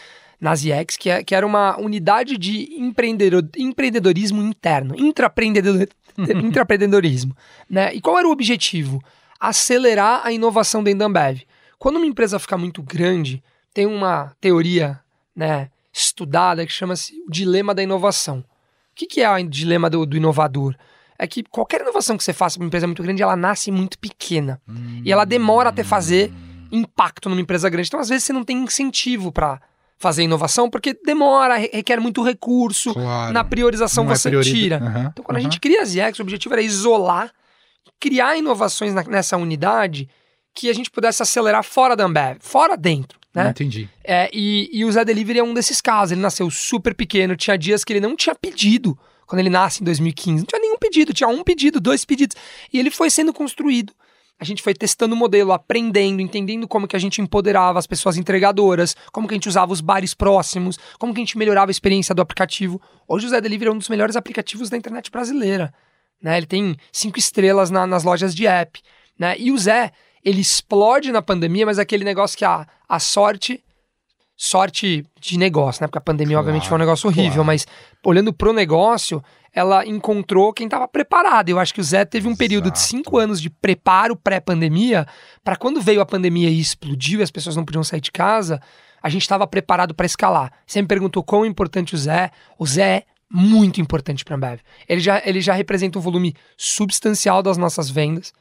[0.42, 7.36] na ZX, que, é, que era uma unidade de empreendedor, empreendedorismo interno, intrapreendedorismo.
[7.70, 7.94] Né?
[7.94, 9.00] E qual era o objetivo?
[9.38, 11.42] Acelerar a inovação dentro da Ambev.
[11.78, 13.40] Quando uma empresa fica muito grande,
[13.72, 14.98] tem uma teoria
[15.34, 18.40] né, estudada que chama-se o dilema da inovação.
[18.40, 18.44] O
[18.96, 20.74] que, que é o dilema do, do inovador?
[21.16, 23.96] É que qualquer inovação que você faça para uma empresa muito grande, ela nasce muito
[23.96, 24.60] pequena.
[25.04, 26.32] E ela demora até fazer
[26.72, 27.86] impacto numa empresa grande.
[27.86, 29.60] Então, às vezes, você não tem incentivo para
[30.02, 32.92] fazer inovação, porque demora, re- requer muito recurso.
[32.92, 33.32] claro.
[33.32, 34.76] Na priorização é você priori- tira.
[34.76, 35.44] Aham, Então, quando a aham.
[35.44, 37.32] gente cria a ZX, o objetivo era isolar,
[38.00, 40.08] criar inovações na- nessa unidade
[40.54, 43.18] que a gente pudesse acelerar fora da Ambev, fora dentro.
[43.34, 43.48] Né?
[43.48, 43.88] Entendi.
[44.04, 46.12] É, e, e o Zé Delivery é um desses casos.
[46.12, 48.98] Ele nasceu super pequeno, tinha dias que ele não tinha pedido.
[49.26, 52.36] Quando ele nasce em 2015, não tinha nenhum pedido, tinha um pedido, dois pedidos.
[52.70, 53.94] E ele foi sendo construído.
[54.42, 58.16] A gente foi testando o modelo, aprendendo, entendendo como que a gente empoderava as pessoas
[58.16, 61.76] entregadoras, como que a gente usava os bares próximos, como que a gente melhorava a
[61.76, 62.82] experiência do aplicativo.
[63.06, 65.72] Hoje o Zé Delivery é um dos melhores aplicativos da internet brasileira.
[66.20, 66.38] Né?
[66.38, 68.80] Ele tem cinco estrelas na- nas lojas de app.
[69.16, 69.36] Né?
[69.38, 69.92] E o Zé,
[70.24, 73.62] ele explode na pandemia, mas é aquele negócio que a, a sorte
[74.44, 75.86] sorte de negócio, né?
[75.86, 77.46] Porque a pandemia, Claro, obviamente, foi um negócio horrível, claro.
[77.46, 77.64] mas
[78.04, 81.48] olhando pro negócio, ela encontrou quem estava preparado.
[81.48, 82.88] Eu acho que o Zé teve um período de Exato.
[82.88, 85.06] cinco anos de preparo pré-pandemia,
[85.44, 88.60] para quando veio a pandemia e explodiu e as pessoas não podiam sair de casa,
[89.00, 90.52] a gente estava preparado para escalar.
[90.66, 92.32] Você me perguntou quão importante o Zé.
[92.58, 94.60] O Zé é muito importante para a Ambev.
[94.88, 98.32] Ele já, ele já representa um volume substancial das nossas vendas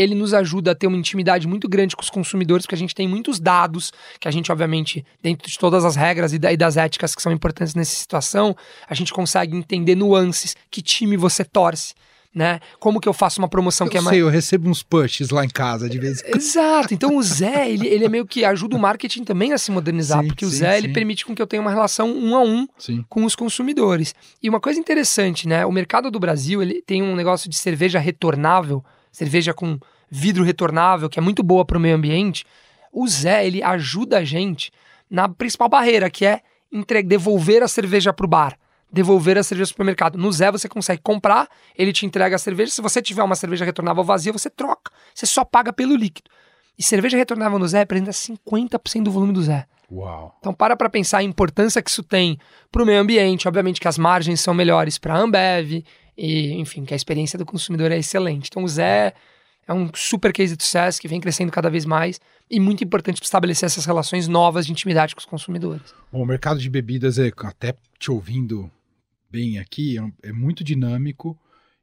[0.00, 2.94] ele nos ajuda a ter uma intimidade muito grande com os consumidores, porque a gente
[2.94, 6.76] tem muitos dados, que a gente, obviamente, dentro de todas as regras e, da- das
[6.76, 8.56] éticas que são importantes nessa situação,
[8.88, 11.94] a gente consegue entender nuances, que time você torce,
[12.34, 12.60] né?
[12.78, 14.18] Como que eu faço uma promoção Eu que é sei, mais.
[14.18, 16.36] eu recebo uns pushes lá em casa de vez em quando.
[16.36, 16.94] Exato.
[16.94, 20.20] Então o Zé, ele, ele é meio que ajuda o marketing também a se modernizar,
[20.22, 20.92] Sim, porque o sim, Zé, ele sim.
[20.92, 22.68] permite com que eu tenha uma relação um a um
[23.08, 24.14] com os consumidores.
[24.42, 25.66] E uma coisa interessante, né?
[25.66, 29.78] O mercado do Brasil ele tem um negócio de cerveja retornável, cerveja com
[30.10, 32.44] vidro retornável, que é muito boa para o meio ambiente.
[32.92, 34.72] O Zé ele ajuda a gente
[35.10, 36.40] na principal barreira, que é
[36.72, 38.58] entre- devolver a cerveja para o bar,
[38.90, 40.18] devolver a cerveja para o supermercado.
[40.18, 42.72] No Zé você consegue comprar, ele te entrega a cerveja.
[42.72, 44.90] Se você tiver uma cerveja retornável vazia, você troca.
[45.14, 46.30] Você só paga pelo líquido.
[46.78, 49.66] E cerveja retornável no Zé representa 50% do volume do Zé.
[49.90, 50.36] Uau.
[50.38, 52.38] Então para para pensar a importância que isso tem
[52.70, 53.48] para o meio ambiente.
[53.48, 55.82] Obviamente que as margens são melhores para a Ambev
[56.18, 58.48] e, enfim, que a experiência do consumidor é excelente.
[58.48, 59.14] Então o Zé
[59.68, 63.20] é um super case de sucesso que vem crescendo cada vez mais e muito importante
[63.20, 65.94] para estabelecer essas relações novas de intimidade com os consumidores.
[66.10, 68.68] Bom, o mercado de bebidas, é, até te ouvindo
[69.30, 71.38] bem aqui, é é muito dinâmico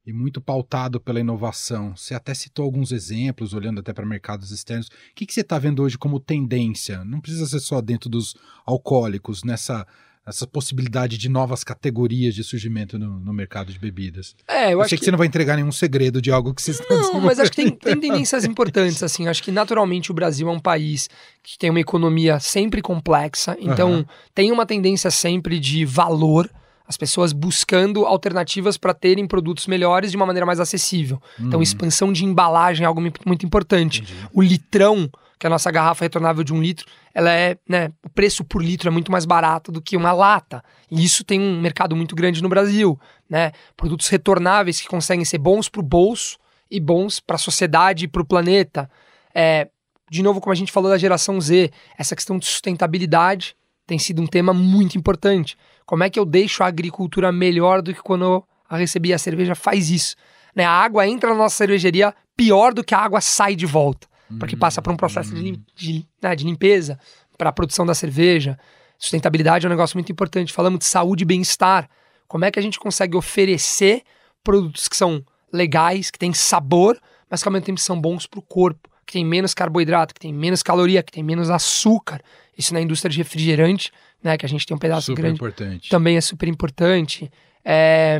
[0.05, 1.95] e muito pautado pela inovação.
[1.95, 4.87] Você até citou alguns exemplos, olhando até para mercados externos.
[4.87, 7.05] O que, que você está vendo hoje como tendência?
[7.05, 9.87] Não precisa ser só dentro dos alcoólicos, nessa
[10.25, 14.35] essa possibilidade de novas categorias de surgimento no, no mercado de bebidas.
[14.47, 16.61] É, eu, Eu, acho sei que, você não vai entregar nenhum segredo de algo que
[16.61, 19.27] vocês estão Não, mas acho que tem, tem tendências importantes, assim.
[19.27, 21.09] Acho que naturalmente o Brasil é um país
[21.43, 24.05] que tem uma economia sempre complexa, então Aham.
[24.33, 26.49] tem uma tendência sempre de valor.
[26.87, 31.19] As pessoas buscando alternativas para terem produtos melhores de uma maneira mais acessível.
[31.39, 31.63] Então, Uhum.
[31.63, 34.01] expansão de embalagem é algo mu- muito importante.
[34.01, 34.27] Entendi.
[34.31, 38.43] O litrão, que a nossa garrafa retornável de um litro, ela é, né, o preço
[38.43, 40.63] por litro é muito mais barato do que uma lata.
[40.89, 43.51] E isso tem um mercado muito grande no Brasil, né?
[43.75, 46.37] Produtos retornáveis que conseguem ser bons para o bolso
[46.69, 48.89] e bons para a sociedade e para o planeta.
[49.33, 49.69] É,
[50.09, 53.55] de novo, como a gente falou da geração Z, essa questão de sustentabilidade
[53.87, 55.57] tem sido um tema muito importante.
[55.85, 59.13] Como é que eu deixo a agricultura melhor do que quando eu a recebi?
[59.13, 60.15] A cerveja faz isso.
[60.55, 60.63] Né?
[60.63, 64.07] A água entra na nossa cervejaria pior do que a água sai de volta,
[64.39, 66.99] porque passa por um processo de, lim- de, né, de limpeza
[67.37, 68.57] para a produção da cerveja.
[68.97, 70.53] Sustentabilidade é um negócio muito importante.
[70.53, 71.89] Falamos de saúde e bem-estar.
[72.27, 74.01] Como é que a gente consegue oferecer
[74.43, 78.39] produtos que são legais, que têm sabor, mas que ao mesmo tempo são bons para
[78.39, 82.21] o corpo, que tem menos carboidrato, que tem menos caloria, que tem menos açúcar.
[82.57, 83.91] Isso na indústria de refrigerante,
[84.23, 85.89] né, que a gente tem um pedaço Super grande importante.
[85.89, 87.29] também é super importante.
[87.63, 88.19] É,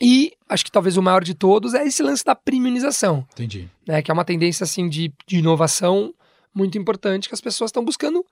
[0.00, 3.68] E acho que talvez o maior de todos é esse lance da premiumização, Entendi.
[3.86, 4.00] né?
[4.00, 6.14] Que é uma tendência assim de, de inovação
[6.54, 8.24] muito importante que as pessoas estão buscando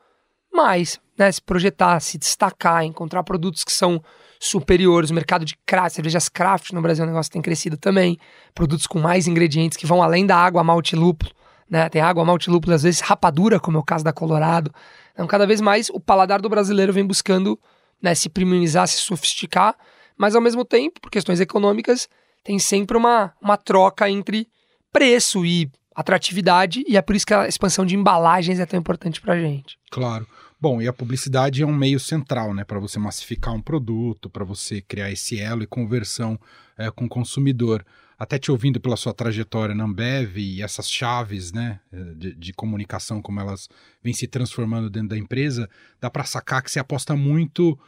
[0.52, 1.30] mais, né?
[1.30, 4.02] Se projetar, se destacar, encontrar produtos que são
[4.38, 5.10] superiores.
[5.10, 8.18] O mercado de craft, cervejas craft no Brasil é um negócio que tem crescido também.
[8.54, 11.32] Produtos com mais ingredientes que vão além da água, malte lúpulo.
[11.68, 11.88] Né?
[11.88, 14.72] Tem água, malte lúpulo, às vezes rapadura, como é o caso da Colorado.
[15.12, 17.58] Então, cada vez mais o paladar do brasileiro vem buscando
[18.00, 19.74] né, se premiumizar, se sofisticar,
[20.16, 22.08] mas ao mesmo tempo, por questões econômicas,
[22.42, 24.48] tem sempre uma, uma troca entre
[24.92, 29.20] preço e atratividade, e é por isso que a expansão de embalagens é tão importante
[29.20, 29.78] pra gente.
[29.90, 30.26] Claro.
[30.60, 34.44] Bom, e a publicidade é um meio central, né, para você massificar um produto, para
[34.44, 36.38] você criar esse elo e conversão
[36.78, 37.84] é, com o consumidor.
[38.18, 41.80] Até te ouvindo pela sua trajetória na Ambev e essas chaves, né,
[42.16, 43.68] de, de comunicação, como elas
[44.02, 45.68] vêm se transformando dentro da empresa,
[46.00, 47.78] dá para sacar que você aposta muito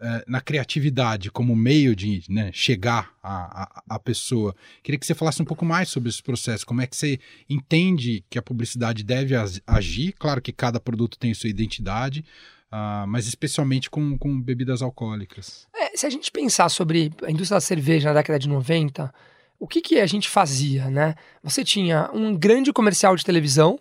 [0.00, 4.54] é, na criatividade como meio de né, chegar à, pessoa.
[4.82, 8.24] Queria que você falasse um pouco mais sobre esse processo, como é que você entende
[8.28, 9.34] que a publicidade deve
[9.66, 12.24] agir, claro que cada produto tem sua identidade,
[12.70, 15.66] ah, mas especialmente com, com bebidas alcoólicas.
[15.74, 19.14] É, se a gente pensar sobre a indústria da cerveja na década de 90,
[19.58, 21.14] o que, que a gente fazia, né?
[21.42, 23.78] Você tinha um grande comercial de televisão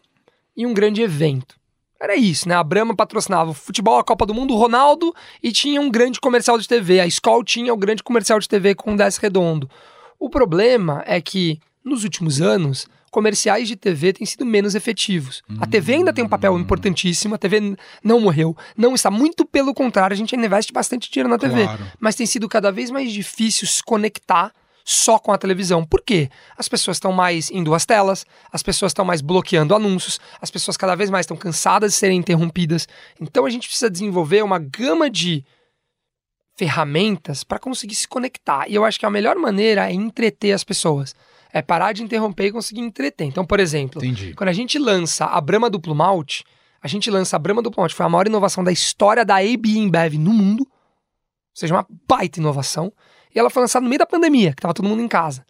[0.55, 1.59] e um grande evento.
[2.03, 2.55] Era isso, né?
[2.55, 6.19] A Brahma patrocinava o futebol, a Copa do Mundo, o Ronaldo, e tinha um grande
[6.19, 6.99] comercial de TV.
[6.99, 9.69] A Skol tinha o grande comercial de TV com o 10 redondo.
[10.19, 15.43] O problema é que, nos últimos anos, comerciais de TV têm sido menos efetivos.
[15.61, 19.09] A TV ainda tem um papel importantíssimo, a TV não morreu, não está.
[19.09, 21.85] Muito pelo contrário, a gente ainda investe bastante dinheiro na TV Claro.
[22.01, 24.51] mas tem sido cada vez mais difícil se conectar
[24.83, 25.85] só com a televisão.
[25.85, 26.29] Por quê?
[26.57, 30.77] As pessoas estão mais indo às telas, as pessoas estão mais bloqueando anúncios, as pessoas
[30.77, 32.87] cada vez mais estão cansadas de serem interrompidas.
[33.19, 35.45] Então a gente precisa desenvolver uma gama de
[36.55, 38.67] ferramentas para conseguir se conectar.
[38.67, 41.15] E eu acho que a melhor maneira é entreter as pessoas.
[41.51, 43.27] É parar de interromper e conseguir entreter.
[43.27, 44.33] Então, por exemplo, Entendi.
[44.33, 46.43] quando a gente lança a Brahma Duplo Malte,
[46.81, 49.77] a gente lança a Brahma Duplo Malte, foi a maior inovação da história da AB
[49.77, 52.91] InBev no mundo, ou seja, uma baita inovação,
[53.33, 55.45] e ela foi lançada no meio da pandemia, que estava todo mundo em casa.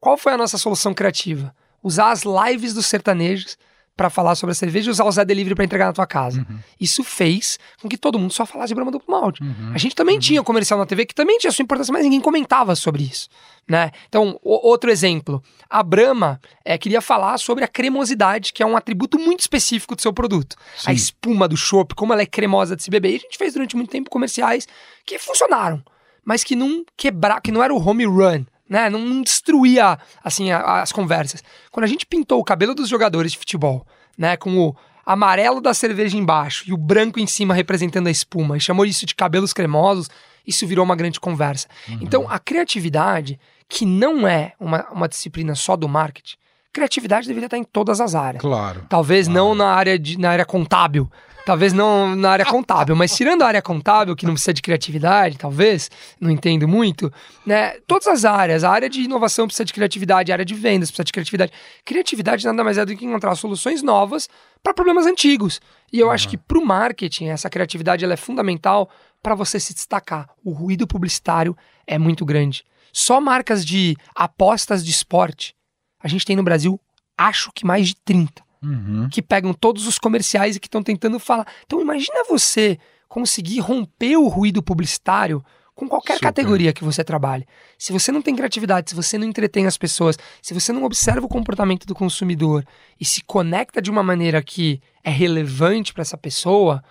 [0.00, 1.54] Qual foi a nossa solução criativa?
[1.82, 3.56] Usar as lives dos sertanejos
[3.96, 6.44] para falar sobre a cerveja e usar o Zé Delivery para entregar na tua casa.
[6.46, 6.58] Uhum.
[6.78, 9.42] Isso fez com que todo mundo só falasse de Brahma Duplo Malte.
[9.42, 9.72] Uhum.
[9.74, 12.76] A gente também tinha comercial na TV que também tinha sua importância, mas ninguém comentava
[12.76, 13.26] sobre isso,
[13.66, 13.90] né?
[14.06, 18.76] Então, o- outro exemplo, a Brahma é, queria falar sobre a cremosidade, que é um
[18.76, 20.56] atributo muito específico do seu produto.
[20.76, 20.90] Sim.
[20.90, 23.12] A espuma do chopp, como ela é cremosa de se beber.
[23.12, 24.68] E a gente fez durante muito tempo comerciais
[25.06, 25.82] que funcionaram,
[26.26, 28.90] mas que não quebra, que não era o home run, né?
[28.90, 31.42] Não, não destruía assim a- as conversas.
[31.70, 33.86] Quando a gente pintou o cabelo dos jogadores de futebol,
[34.18, 38.56] né, com o amarelo da cerveja embaixo e o branco em cima representando a espuma,
[38.56, 40.10] e chamou isso de cabelos cremosos,
[40.44, 41.68] isso virou uma grande conversa.
[42.00, 46.36] Então, a criatividade, que não é uma, uma disciplina só do marketing,
[46.72, 48.40] criatividade deveria estar em todas as áreas.
[48.42, 48.84] Claro.
[48.88, 51.10] Talvez não na área, de, na área contábil.
[51.46, 55.38] Talvez não na área contábil, mas tirando a área contábil, que não precisa de criatividade,
[55.38, 55.88] talvez,
[56.20, 57.08] não entendo muito,
[57.46, 57.78] né?
[57.86, 61.04] Todas as áreas, a área de inovação precisa de criatividade, a área de vendas precisa
[61.04, 61.52] de criatividade.
[61.84, 64.28] Criatividade nada mais é do que encontrar soluções novas
[64.60, 65.60] para problemas antigos.
[65.92, 68.90] E eu acho que para o marketing, essa criatividade ela é fundamental
[69.22, 70.28] para você se destacar.
[70.44, 71.56] O ruído publicitário
[71.86, 72.64] é muito grande.
[72.92, 75.54] Só marcas de apostas de esporte,
[76.02, 76.80] a gente tem no Brasil,
[77.16, 79.08] acho que mais de 30 Uhum.
[79.08, 81.46] que pegam todos os comerciais e que estão tentando falar.
[81.64, 86.28] Então imagina você conseguir romper o ruído publicitário com qualquer Super.
[86.28, 87.46] categoria que você trabalhe.
[87.78, 91.26] Se você não tem criatividade, se você não entretém as pessoas, se você não observa
[91.26, 92.66] o comportamento do consumidor
[92.98, 96.82] e se conecta de uma maneira que é relevante para essa pessoa,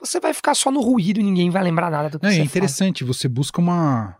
[0.00, 2.40] você vai ficar só no ruído e ninguém vai lembrar nada do que É, você
[2.40, 4.16] é interessante, você busca uma,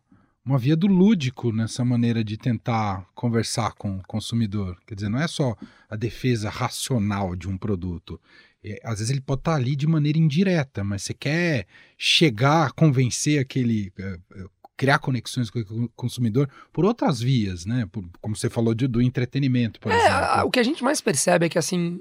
[0.48, 4.78] uma via do lúdico nessa maneira de tentar conversar com o consumidor.
[4.86, 5.54] Quer dizer, não é só
[5.90, 8.20] a defesa racional de um produto.
[8.64, 13.38] É, às vezes ele pode estar ali de maneira indireta, mas você quer chegar, convencer
[13.40, 13.92] aquele.
[13.98, 14.44] é, é,
[14.76, 17.84] criar conexões com o consumidor por outras vias, né?
[17.90, 20.46] Por- como você falou de- do entretenimento, por É, exemplo.
[20.46, 22.00] o que a gente mais percebe é que, assim,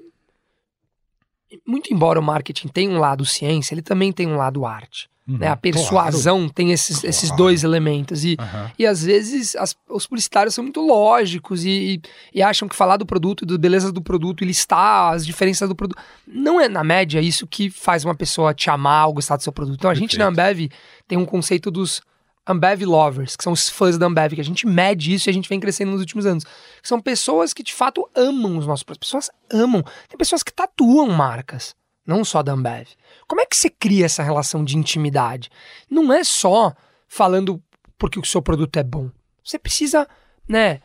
[1.66, 5.10] muito embora o marketing tenha um lado ciência, ele também tem um lado arte.
[5.28, 5.48] Uhum, né?
[5.50, 7.44] A persuasão tem esses, esses Claro.
[7.44, 8.24] dois elementos.
[8.24, 8.52] E, claro.
[8.58, 8.72] Aham.
[8.80, 12.02] e às vezes as- os publicitários são muito lógicos e, e-
[12.36, 15.76] e acham que falar do produto, da beleza do produto e listar as diferenças do
[15.76, 16.00] produto.
[16.26, 19.52] Não é, na média, isso que faz uma pessoa te amar ou gostar do seu
[19.52, 19.76] produto.
[19.78, 20.70] Então a gente na Ambev
[21.08, 22.02] tem um conceito dos
[22.50, 25.34] Ambev Lovers, que são os fãs da Ambev, que a gente mede isso e a
[25.34, 26.46] gente vem crescendo nos últimos anos.
[26.82, 29.10] Que são pessoas que de fato amam os nossos produtos.
[29.10, 29.84] Pessoas amam.
[30.08, 31.76] Tem pessoas que tatuam marcas,
[32.08, 32.88] não só da Ambev.
[33.28, 35.50] Como é que você cria essa relação de intimidade?
[35.90, 36.74] Não é só
[37.08, 37.62] falando
[37.98, 39.12] porque o seu produto é bom.
[39.44, 40.08] Você precisa,
[40.48, 40.80] né,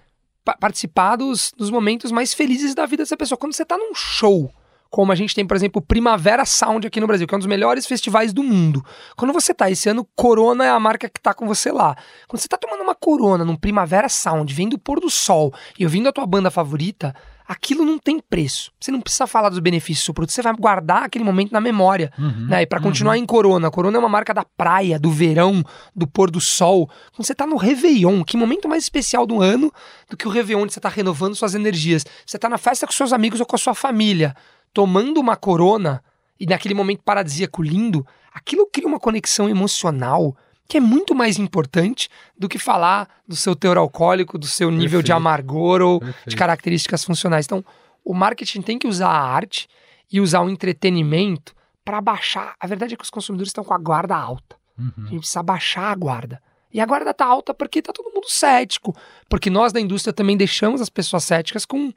[0.45, 3.39] pa- participar dos, dos momentos mais felizes da vida dessa pessoa.
[3.39, 4.53] Quando você tá num show,
[4.91, 7.49] como a gente tem, por exemplo, Primavera Sound aqui no Brasil, que é um dos
[7.49, 8.85] melhores festivais do mundo.
[9.17, 11.97] Quando você tá, esse ano, Corona é a marca que tá com você lá.
[12.29, 15.85] Quando você tá tomando uma Corona num Primavera Sound, vendo o pôr do sol e
[15.85, 17.15] ouvindo a tua banda favorita,
[17.53, 18.73] aquilo não tem preço.
[18.81, 21.61] Você não precisa falar dos benefícios do seu produto, você vai guardar aquele momento na
[21.61, 22.11] memória.
[22.19, 22.62] Uhum, Né?
[22.62, 25.62] E para continuar em Corona, Corona é uma marca da praia, do verão,
[25.95, 26.88] do pôr do sol.
[27.15, 29.71] Quando você tá no Réveillon, que momento mais especial do ano
[30.09, 32.05] do que o Réveillon, onde você tá renovando suas energias.
[32.25, 34.35] Você tá na festa com seus amigos ou com a sua família,
[34.73, 36.03] tomando uma Corona
[36.41, 40.35] e naquele momento paradisíaco lindo, aquilo cria uma conexão emocional
[40.73, 45.03] que é muito mais importante do que falar do seu teor alcoólico, do seu nível
[45.03, 45.13] de Perfeito.
[45.17, 46.37] amargor ou de Perfeito.
[46.39, 47.45] características funcionais.
[47.45, 47.63] Então,
[48.03, 49.69] o marketing tem que usar a arte
[50.11, 51.55] e usar o entretenimento
[51.85, 52.55] para baixar.
[52.59, 54.57] A verdade é que os consumidores estão com a guarda alta.
[54.79, 55.07] A Uhum.
[55.09, 56.41] gente precisa baixar a guarda.
[56.73, 58.97] E a guarda tá alta porque tá todo mundo cético.
[59.29, 61.93] Porque nós da indústria também deixamos as pessoas céticas com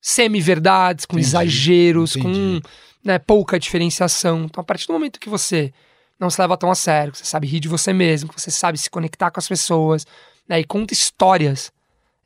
[0.00, 2.60] semi-verdades, com Entendi, exageros, entendi.
[2.62, 2.68] com
[3.02, 4.44] né, pouca diferenciação.
[4.44, 5.72] Então, a partir do momento que você
[6.18, 8.50] não se leva tão a sério, que você sabe rir de você mesmo, que você
[8.50, 10.06] sabe se conectar com as pessoas,
[10.48, 11.72] né, e conta histórias,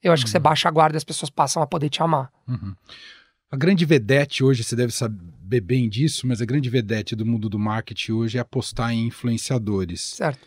[0.02, 0.32] eu acho que Uhum.
[0.32, 2.30] você baixa a guarda e as pessoas passam a poder te amar.
[2.46, 2.74] Uhum.
[3.50, 7.48] A grande vedete hoje, você deve saber bem disso, mas a grande vedete do mundo
[7.48, 10.02] do marketing hoje é apostar em influenciadores.
[10.16, 10.46] Certo.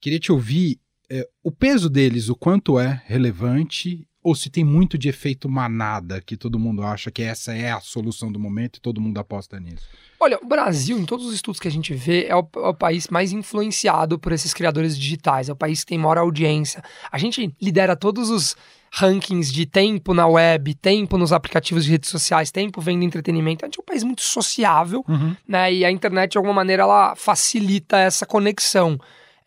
[0.00, 0.78] Queria te ouvir
[1.10, 6.20] é, o peso deles, o quanto é relevante, ou se tem muito de efeito manada,
[6.20, 9.58] que todo mundo acha que essa é a solução do momento e todo mundo aposta
[9.60, 9.88] nisso.
[10.20, 12.74] Olha, o Brasil, em todos os estudos que a gente vê, é o, é o
[12.74, 15.48] país mais influenciado por esses criadores digitais.
[15.48, 16.82] É o país que tem maior audiência.
[17.10, 18.56] A gente lidera todos os
[18.90, 23.64] rankings de tempo na web, tempo nos aplicativos de redes sociais, tempo vendo entretenimento.
[23.64, 25.04] A gente é um país muito sociável,
[25.46, 25.72] né?
[25.72, 28.98] E a internet, de alguma maneira, ela facilita essa conexão.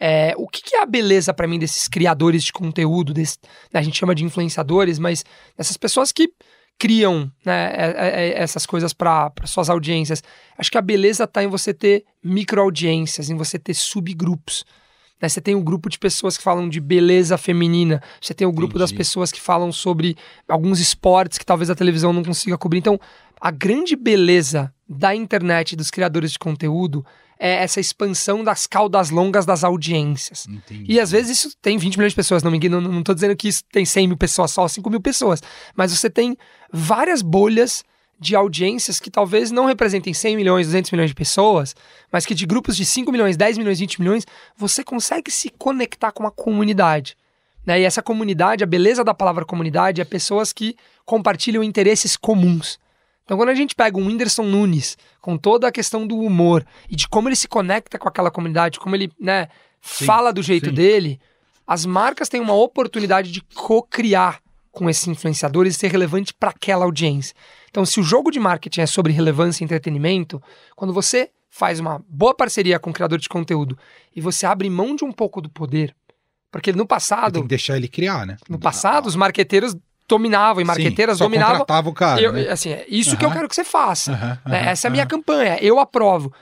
[0.04, 3.14] É, o que, que é a beleza para mim desses criadores de conteúdo?
[3.14, 3.38] Desse,
[3.72, 5.24] né, a gente chama de influenciadores, mas
[5.56, 6.28] essas pessoas que
[6.80, 10.24] criam né, é- é- é- essas coisas para suas audiências.
[10.58, 14.66] Acho que a beleza está em você ter micro-audiências, em você ter subgrupos.
[15.22, 15.30] né?
[15.30, 18.80] Você tem o grupo de pessoas que falam de beleza feminina, você tem o grupo
[18.80, 18.98] das Entendi.
[18.98, 20.18] pessoas que falam sobre
[20.50, 22.80] alguns esportes que talvez a televisão não consiga cobrir.
[22.80, 23.00] Então,
[23.42, 27.04] a grande beleza da internet, dos criadores de conteúdo,
[27.40, 30.46] é essa expansão das caudas longas das audiências.
[30.48, 30.86] Entendi.
[30.88, 33.36] E às vezes isso tem 20 milhões de pessoas, não me engano, não, tô dizendo
[33.36, 35.42] que isso tem 100 mil pessoas, só 5 mil pessoas.
[35.76, 36.38] Mas você tem
[36.72, 37.84] várias bolhas
[38.20, 41.76] de audiências que talvez não representem 100 milhões, 200 milhões de pessoas,
[42.12, 46.12] mas que de grupos de 5 milhões, 10 milhões, 20 milhões, você consegue se conectar
[46.12, 47.18] com uma comunidade.
[47.66, 47.82] Né?
[47.82, 52.80] E essa comunidade, a beleza da palavra comunidade é pessoas que compartilham interesses comuns.
[53.32, 56.98] Então, quando a gente pega um Whindersson Nunes, com toda a questão do humor e
[56.98, 59.48] de como ele se conecta com aquela comunidade, como ele né,
[59.82, 60.76] Sim, fala do jeito sim.
[60.76, 61.18] dele,
[61.66, 66.84] as marcas têm uma oportunidade de co-criar com esses influenciadores e ser relevante para aquela
[66.84, 67.34] audiência.
[67.70, 70.44] Então, se o jogo de marketing é sobre relevância e entretenimento,
[70.76, 73.78] quando você faz uma boa parceria com o criador de conteúdo
[74.14, 75.96] e você abre mão de um pouco do poder,
[76.52, 78.36] porque no Tem passado, que deixar ele criar, né?
[78.50, 79.74] no passado, os marqueteiros
[80.08, 81.58] dominavam e marqueteiras Sim, dominavam.
[81.60, 82.50] contratava o cara, Eu- né?
[82.50, 84.40] assim, é isso que eu quero que você faça.
[84.46, 84.68] Né?
[84.70, 86.34] Essa é a minha campanha, eu aprovo.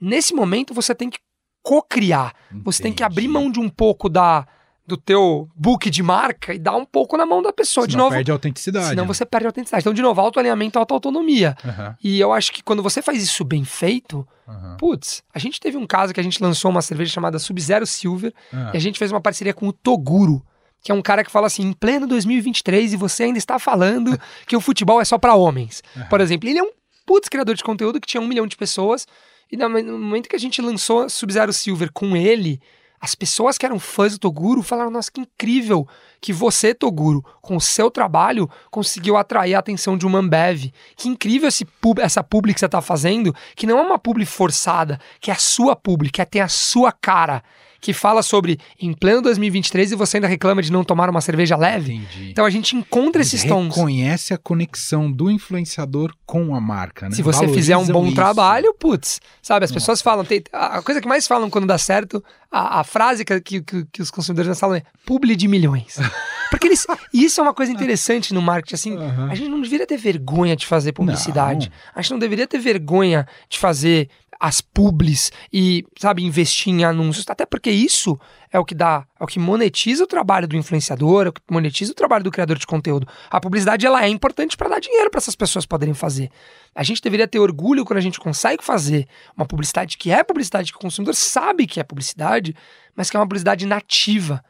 [0.00, 1.18] Nesse momento você tem que
[1.62, 2.32] co-criar.
[2.64, 4.46] Você tem que abrir mão de um pouco da
[4.86, 7.86] do teu book de marca e dar um pouco na mão da pessoa.
[7.86, 8.88] de Senão novo, perde a autenticidade.
[8.88, 9.08] senão né?
[9.08, 9.82] você perde a autenticidade.
[9.82, 11.54] Então, de novo, autoalinhamento, autoautonomia.
[11.62, 14.78] Aham, E eu acho que quando você faz isso bem feito, aham.
[14.78, 18.32] putz, a gente teve um caso que a gente lançou uma cerveja chamada Sub-Zero Silver
[18.50, 20.42] Ah, e a gente fez uma parceria com o Toguro,
[20.82, 24.18] que é um cara que fala assim, em pleno 2023 e você ainda está falando
[24.46, 25.82] que o futebol é só para homens.
[26.08, 26.70] Por exemplo, ele é um
[27.06, 29.06] putz criador de conteúdo que tinha um milhão de pessoas
[29.50, 29.68] E no
[29.98, 32.60] momento que a gente lançou Sub-Zero Silver com ele,
[33.00, 35.86] as pessoas que eram fãs do Toguro falaram: Nossa, que incrível
[36.20, 40.72] que você, Toguro, com o seu trabalho, conseguiu atrair a atenção de uma Ambev.
[40.96, 44.26] Que incrível esse pub, essa publi que você está fazendo, que não é uma publi
[44.26, 47.42] forçada, que é a sua publi, que é, tem a sua cara
[47.80, 51.56] que fala sobre em pleno 2023 e você ainda reclama de não tomar uma cerveja
[51.56, 51.94] leve.
[51.94, 52.30] Entendi.
[52.30, 53.74] Então a gente encontra esses tons.
[53.74, 57.14] Reconhece a conexão do influenciador com a marca, né?
[57.14, 58.14] Se você fizer um bom isso.
[58.14, 59.80] trabalho, putz, sabe, as Nossa.
[59.80, 63.40] pessoas falam, tem, a coisa que mais falam quando dá certo, a, a frase que,
[63.40, 65.98] que, que, os consumidores falam é publi de milhões.
[66.50, 69.30] Porque eles, isso é uma coisa interessante no marketing, assim, uhum.
[69.30, 71.68] a gente não deveria ter vergonha de fazer publicidade.
[71.68, 71.92] Não.
[71.94, 74.08] A gente não deveria ter vergonha de fazer
[74.40, 77.26] as publis e, sabe, investir em anúncios.
[77.28, 78.18] Até porque isso
[78.52, 81.40] é o que dá, é o que monetiza o trabalho do influenciador, é o que
[81.50, 83.06] monetiza o trabalho do criador de conteúdo.
[83.30, 86.30] A publicidade ela é importante para dar dinheiro para essas pessoas poderem fazer.
[86.74, 90.72] A gente deveria ter orgulho quando a gente consegue fazer uma publicidade que é publicidade
[90.72, 92.54] que o consumidor sabe que é publicidade,
[92.94, 94.44] mas que é uma publicidade nativa,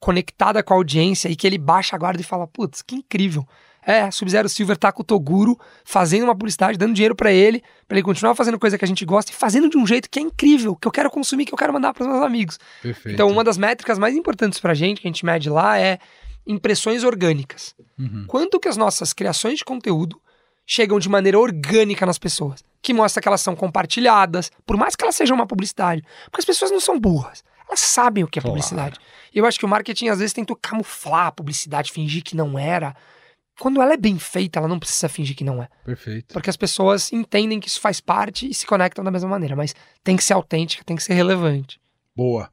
[0.00, 3.46] conectada com a audiência e que ele baixa a guarda e fala: "Putz, que incrível".
[3.84, 7.96] É, Sub-Zero Silver tá com o Toguro fazendo uma publicidade, dando dinheiro para ele, para
[7.96, 10.22] ele continuar fazendo coisa que a gente gosta e fazendo de um jeito que é
[10.22, 12.58] incrível, que eu quero consumir, que eu quero mandar para os meus amigos.
[12.82, 13.14] Perfeito.
[13.14, 15.98] Então, uma das métricas mais importantes pra gente, que a gente mede lá, é
[16.46, 17.74] impressões orgânicas.
[17.98, 18.24] Uhum.
[18.26, 20.20] Quanto que as nossas criações de conteúdo
[20.66, 25.02] chegam de maneira orgânica nas pessoas, que mostra que elas são compartilhadas, por mais que
[25.02, 27.42] elas sejam uma publicidade, porque as pessoas não são burras.
[27.66, 28.54] Elas sabem o que é claro.
[28.54, 28.98] publicidade.
[29.34, 32.58] E eu acho que o marketing às vezes tentou camuflar a publicidade, fingir que não
[32.58, 32.96] era,
[33.60, 35.68] quando ela é bem feita, ela não precisa fingir que não é.
[35.84, 36.32] Perfeito.
[36.32, 39.74] Porque as pessoas entendem que isso faz parte e se conectam da mesma maneira, mas
[40.02, 41.78] tem que ser autêntica, tem que ser relevante.
[42.16, 42.50] Boa.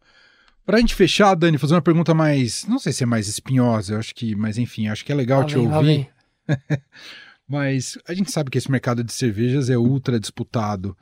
[0.65, 3.99] Pra gente fechar, Dani, fazer uma pergunta mais, não sei se é mais espinhosa, eu
[3.99, 6.09] acho que, mas enfim, acho que é legal te ouvir.
[7.47, 10.95] mas a gente sabe que esse mercado de cervejas é ultra disputado.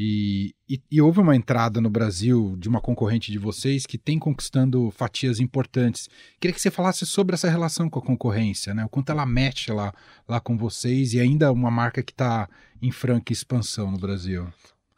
[0.00, 4.16] E, e, e, houve uma entrada no Brasil de uma concorrente de vocês que tem
[4.16, 6.08] conquistando fatias importantes.
[6.38, 8.84] Queria que você falasse sobre essa relação com a concorrência, né?
[8.84, 9.92] O quanto ela mexe lá,
[10.28, 12.48] lá com vocês e ainda uma marca que está
[12.80, 14.46] em franca expansão no Brasil.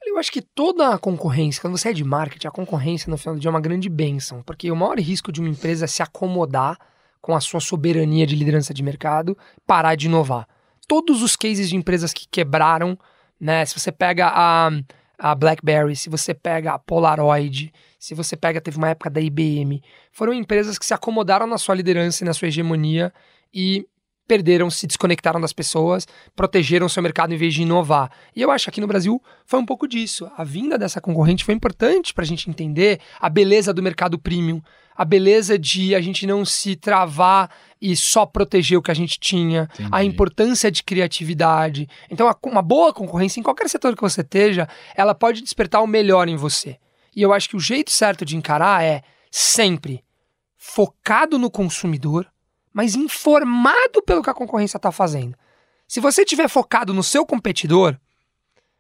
[0.05, 3.37] Eu acho que toda a concorrência, quando você é de marketing, a concorrência no final
[3.37, 6.03] do dia é uma grande bênção, porque o maior risco de uma empresa é se
[6.03, 6.77] acomodar
[7.23, 9.35] com a sua soberania de liderança de mercado,
[9.67, 10.47] parar de inovar.
[10.87, 12.99] Todos os cases de empresas que quebraram
[13.41, 13.65] né?
[13.65, 14.71] Se você pega a,
[15.19, 19.83] a BlackBerry, se você pega a Polaroid, se você pega, teve uma época da IBM,
[20.13, 23.13] foram empresas que se acomodaram na sua liderança e na sua hegemonia
[23.53, 23.87] e
[24.31, 26.07] perderam, se desconectaram das pessoas,
[26.37, 28.13] protegeram seu mercado em vez de inovar.
[28.37, 30.31] E eu acho que aqui no Brasil foi um pouco disso.
[30.37, 34.63] A vinda dessa concorrente foi importante para a gente entender a beleza do mercado premium,
[34.97, 37.51] a beleza de a gente não se travar
[37.83, 39.89] e só proteger o que a gente tinha, Entendi.
[39.91, 41.89] a importância de criatividade.
[42.09, 46.29] Então, uma boa concorrência, em qualquer setor que você esteja, ela pode despertar o melhor
[46.29, 46.77] em você.
[47.17, 50.05] E eu acho que o jeito certo de encarar é sempre
[50.57, 52.31] focado no consumidor,
[52.73, 55.37] mas informado pelo que a concorrência está fazendo.
[55.87, 57.97] Se você estiver focado no seu competidor,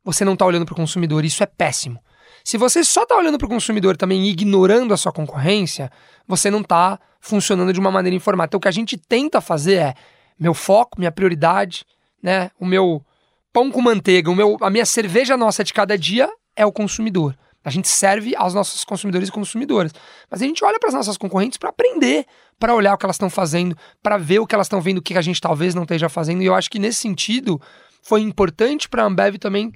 [0.04, 1.24] você não está olhando para o consumidor.
[1.24, 2.02] Isso é péssimo.
[2.44, 5.90] Se você só está olhando para o consumidor também ignorando a sua concorrência,
[6.26, 8.48] você não está funcionando de uma maneira informada.
[8.48, 9.94] Então, o que a gente tenta fazer é
[10.38, 11.84] meu foco, minha prioridade,
[12.22, 12.50] né?
[12.58, 13.04] O meu
[13.52, 17.36] pão com manteiga, o meu, a minha cerveja nossa de cada dia é o consumidor.
[17.64, 19.92] A gente serve aos nossos consumidores e consumidoras.
[20.30, 22.24] Mas a gente olha para as nossas concorrentes para aprender,
[22.58, 25.02] para olhar o que elas estão fazendo, para ver o que elas estão vendo, o
[25.02, 26.42] que a gente talvez não esteja fazendo.
[26.42, 27.60] E eu acho que nesse sentido
[28.02, 29.72] foi importante para a Ambev também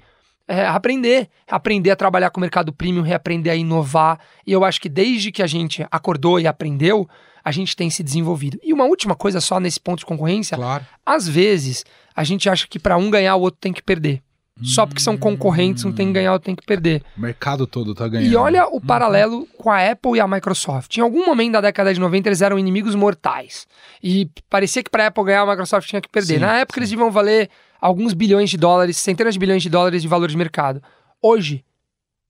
[0.47, 4.19] é, aprender, aprender a trabalhar com o mercado premium, reaprender a inovar.
[4.45, 7.07] E eu acho que desde que a gente acordou e aprendeu,
[7.43, 8.59] a gente tem se desenvolvido.
[8.63, 10.85] E uma última coisa só nesse ponto de concorrência, claro.
[11.05, 14.23] às vezes a gente acha que para um ganhar o outro tem que perder.
[14.63, 17.03] Só porque são concorrentes, um tem que ganhar, outro tem que perder.
[17.17, 18.31] O mercado todo tá ganhando.
[18.31, 19.47] E olha o paralelo uhum.
[19.57, 20.95] com a Apple e a Microsoft.
[20.95, 23.67] Em algum momento da década de 90, eles eram inimigos mortais.
[24.01, 26.35] E parecia que para a Apple ganhar, a Microsoft tinha que perder.
[26.35, 26.81] Sim, Na época, sim.
[26.81, 27.49] eles iam valer
[27.81, 30.81] alguns bilhões de dólares, centenas de bilhões de dólares de valor de mercado.
[31.21, 31.65] Hoje,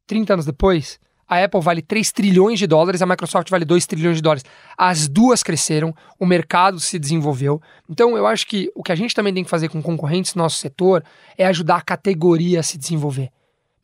[0.08, 4.18] 30 anos depois, a Apple vale 3 trilhões de dólares, a Microsoft vale 2 trilhões
[4.18, 4.44] de dólares.
[4.78, 7.62] As duas cresceram, o mercado se desenvolveu.
[7.90, 10.44] Então, eu acho que o que a gente também tem que fazer com concorrentes no
[10.44, 11.04] nosso setor
[11.38, 13.30] é ajudar a categoria a se desenvolver.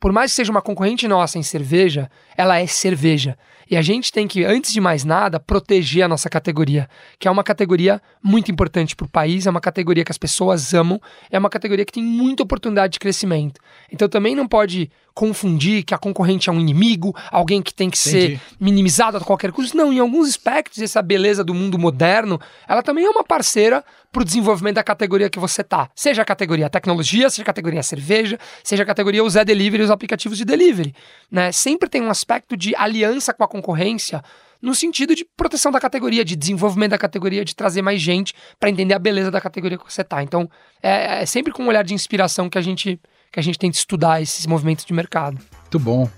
[0.02, 3.38] Por mais que seja uma concorrente nossa em cerveja, ela é cerveja.
[3.70, 6.88] E a gente tem que, antes de mais nada, proteger a nossa categoria,
[7.18, 10.74] que é uma categoria muito importante para o país, é uma categoria que as pessoas
[10.74, 13.60] amam, é uma categoria que tem muita oportunidade de crescimento.
[13.90, 17.98] Então também não pode confundir que a concorrente é um inimigo, alguém que tem que
[17.98, 18.36] Entendi.
[18.36, 19.76] ser minimizado a qualquer custo.
[19.76, 24.22] Não, em alguns aspectos, essa beleza do mundo moderno, ela também é uma parceira para
[24.22, 25.90] o desenvolvimento da categoria que você tá.
[25.94, 29.90] Seja a categoria tecnologia, seja a categoria cerveja, seja a categoria os delivery e os
[29.90, 30.94] aplicativos de delivery.
[31.30, 31.52] Né?
[31.52, 34.22] Sempre tem um aspecto de aliança com a concorrência
[34.62, 38.70] no sentido de proteção da categoria, de desenvolvimento da categoria, de trazer mais gente para
[38.70, 40.22] entender a beleza da categoria que você tá.
[40.22, 40.48] Então,
[40.80, 43.00] é, é, sempre com um olhar de inspiração que a gente
[43.32, 45.38] que a gente tenta estudar esses movimentos de mercado.
[45.62, 46.08] Muito bom.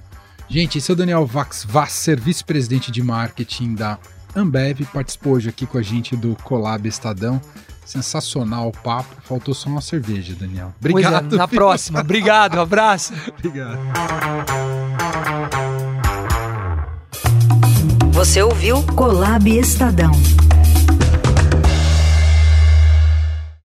[0.49, 3.99] Gente, esse é o Daniel Vax Vasser, vice-presidente de marketing da
[4.37, 7.41] Ambev, participou hoje aqui com a gente do Colab Estadão.
[7.87, 9.15] Sensacional o papo.
[9.23, 10.75] Faltou só uma cerveja, Daniel.
[10.81, 11.35] Obrigado.
[11.35, 12.01] É, na próxima.
[12.01, 13.13] Obrigado, um abraço.
[13.39, 13.79] Obrigado.
[18.13, 20.13] Você ouviu Colab Estadão.